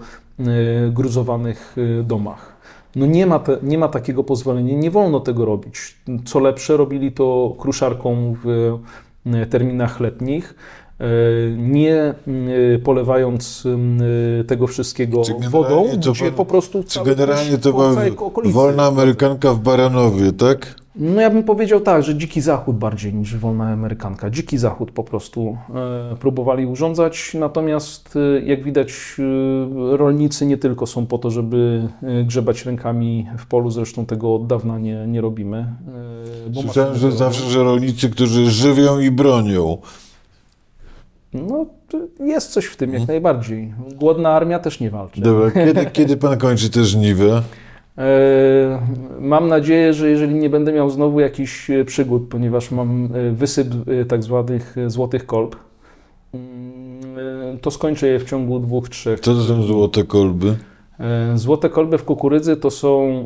[0.90, 2.56] gruzowanych domach.
[2.96, 5.96] No nie ma, te, nie ma takiego pozwolenia, nie wolno tego robić.
[6.24, 8.78] Co lepsze, robili to kruszarką w
[9.50, 10.54] terminach letnich,
[11.56, 12.14] nie
[12.74, 13.66] y, polewając
[14.40, 17.94] y, tego wszystkiego wodą, to gdzie po prostu Czy generalnie to była
[18.44, 20.74] wolna Amerykanka w Baranowie, tak?
[20.98, 24.30] No ja bym powiedział tak, że dziki zachód bardziej niż wolna amerykanka.
[24.30, 25.56] Dziki zachód po prostu
[26.12, 31.88] e, próbowali urządzać, natomiast e, jak widać e, rolnicy nie tylko są po to, żeby
[32.02, 35.58] e, grzebać rękami w polu, zresztą tego od dawna nie, nie robimy.
[36.46, 39.78] e, bo Słyszałem, że zawsze, że rolnicy, którzy żywią i bronią.
[41.32, 41.66] No
[42.20, 43.74] jest coś w tym jak najbardziej.
[43.94, 45.20] Głodna armia też nie walczy.
[45.20, 47.42] Dobra, kiedy, kiedy pan kończy te żniwa?
[47.98, 48.78] E,
[49.20, 53.68] Mam nadzieję, że jeżeli nie będę miał znowu jakichś e, przygód, ponieważ mam e, wysyp
[54.08, 55.56] tak zwanych złotych kolb,
[56.34, 59.20] mm, to skończę je w ciągu dwóch, trzech.
[59.20, 60.56] Co to są złote kolby?
[61.34, 63.24] Złote kolby w kukurydzy to są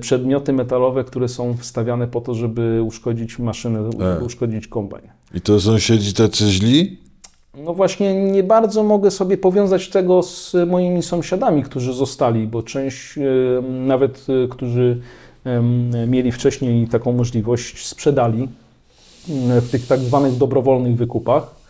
[0.00, 3.90] przedmioty metalowe, które są wstawiane po to, żeby uszkodzić maszynę,
[4.24, 5.15] uszkodzić kombajn.
[5.34, 6.98] I to sąsiedzi tacy źli?
[7.54, 13.14] No właśnie nie bardzo mogę sobie powiązać tego z moimi sąsiadami, którzy zostali, bo część
[13.62, 15.00] nawet, e, którzy
[16.06, 18.48] mieli wcześniej taką możliwość, sprzedali
[19.28, 21.65] m, w tych tak zwanych dobrowolnych wykupach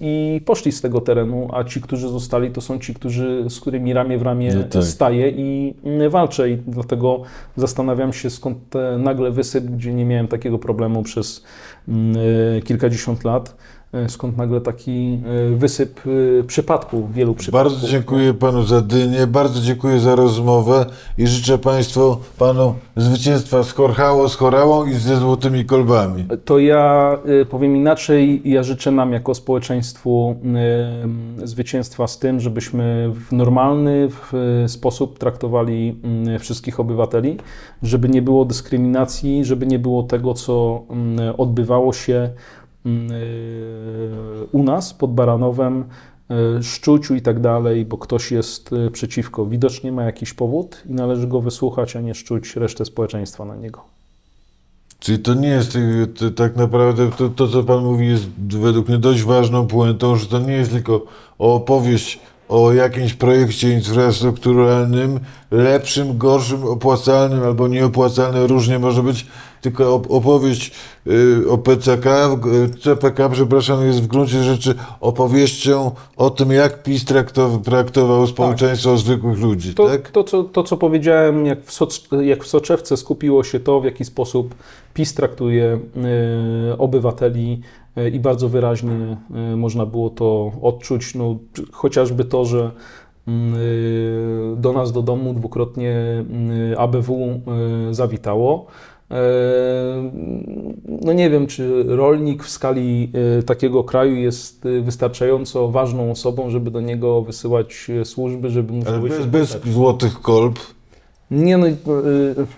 [0.00, 3.92] i poszli z tego terenu, a ci, którzy zostali, to są ci, którzy, z którymi
[3.92, 4.84] ramię w ramię No tak.
[4.84, 7.22] staję i mm, walczę i dlatego
[7.56, 11.44] zastanawiam się, skąd te nagle wysyp, gdzie nie miałem takiego problemu przez
[11.88, 12.16] mm,
[12.56, 13.77] e, kilkadziesiąt lat, e,
[14.08, 15.20] skąd nagle taki
[15.52, 16.00] e, wysyp
[16.40, 17.72] e, przypadków, wielu przypadków.
[17.72, 20.86] Bardzo dziękuję panu za dynię, bardzo dziękuję za rozmowę
[21.18, 26.24] i życzę państwu, panu zwycięstwa z Korchało, z Chorałą i ze złotymi kolbami.
[26.44, 27.18] To ja
[27.50, 28.42] powiem inaczej.
[28.44, 30.36] Ja życzę nam jako społeczeństwu
[31.44, 34.08] zwycięstwa z tym, żebyśmy w normalny
[34.66, 36.00] sposób traktowali
[36.34, 37.36] y, wszystkich obywateli,
[37.82, 40.82] żeby nie było dyskryminacji, żeby nie było tego, co
[41.30, 42.30] y, odbywało się
[44.52, 45.84] u nas pod Baranowem,
[46.58, 49.46] y, Szczuciu i tak dalej, bo ktoś jest y, przeciwko.
[49.46, 53.80] Widocznie ma jakiś powód i należy go wysłuchać, a nie szczuć resztę społeczeństwa na niego.
[55.00, 58.98] Czyli to nie jest y, tak naprawdę, to, to co pan mówi jest według mnie
[58.98, 61.04] dość ważną puentą, że to nie jest tylko
[61.38, 65.20] opowieść o jakimś projekcie infrastrukturalnym,
[65.50, 69.26] lepszym, gorszym, opłacalnym albo nieopłacalnym, różnie może być,
[69.60, 70.72] tylko op- opowieść
[71.06, 72.06] y, o PCK,
[72.82, 79.38] CPK, przepraszam, jest w gruncie rzeczy opowieścią o tym, jak PiS traktował, traktował społeczeństwo zwykłych
[79.38, 80.10] ludzi, To, tak?
[80.10, 83.84] to, co, to co powiedziałem, jak w, Socz- jak w Soczewce skupiło się to, w
[83.84, 84.54] jaki sposób
[84.94, 85.78] PiS traktuje
[86.72, 87.60] y, obywateli
[87.98, 89.16] y, i bardzo wyraźnie
[89.52, 91.36] y, można było to odczuć, no,
[91.72, 92.70] chociażby to, że
[94.56, 95.94] do nas do domu dwukrotnie
[96.76, 97.40] ABW
[97.90, 98.66] zawitało.
[99.10, 99.14] E,
[101.02, 106.50] No nie wiem, czy rolnik w skali y, takiego kraju jest y, wystarczająco ważną osobą,
[106.50, 110.58] żeby do niego wysyłać y, służby, żeby mu Ale bez, bez złotych kolb.
[111.30, 111.66] Nie, no,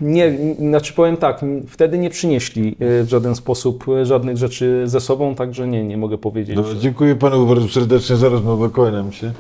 [0.01, 5.69] nie, znaczy powiem tak, wtedy nie przynieśli w żaden sposób żadnych rzeczy ze sobą, także
[5.69, 6.57] nie, nie mogę powiedzieć.
[6.57, 9.33] Dobra, że- dziękuję panu bardzo serdecznie za rozmowę, kłaniam się.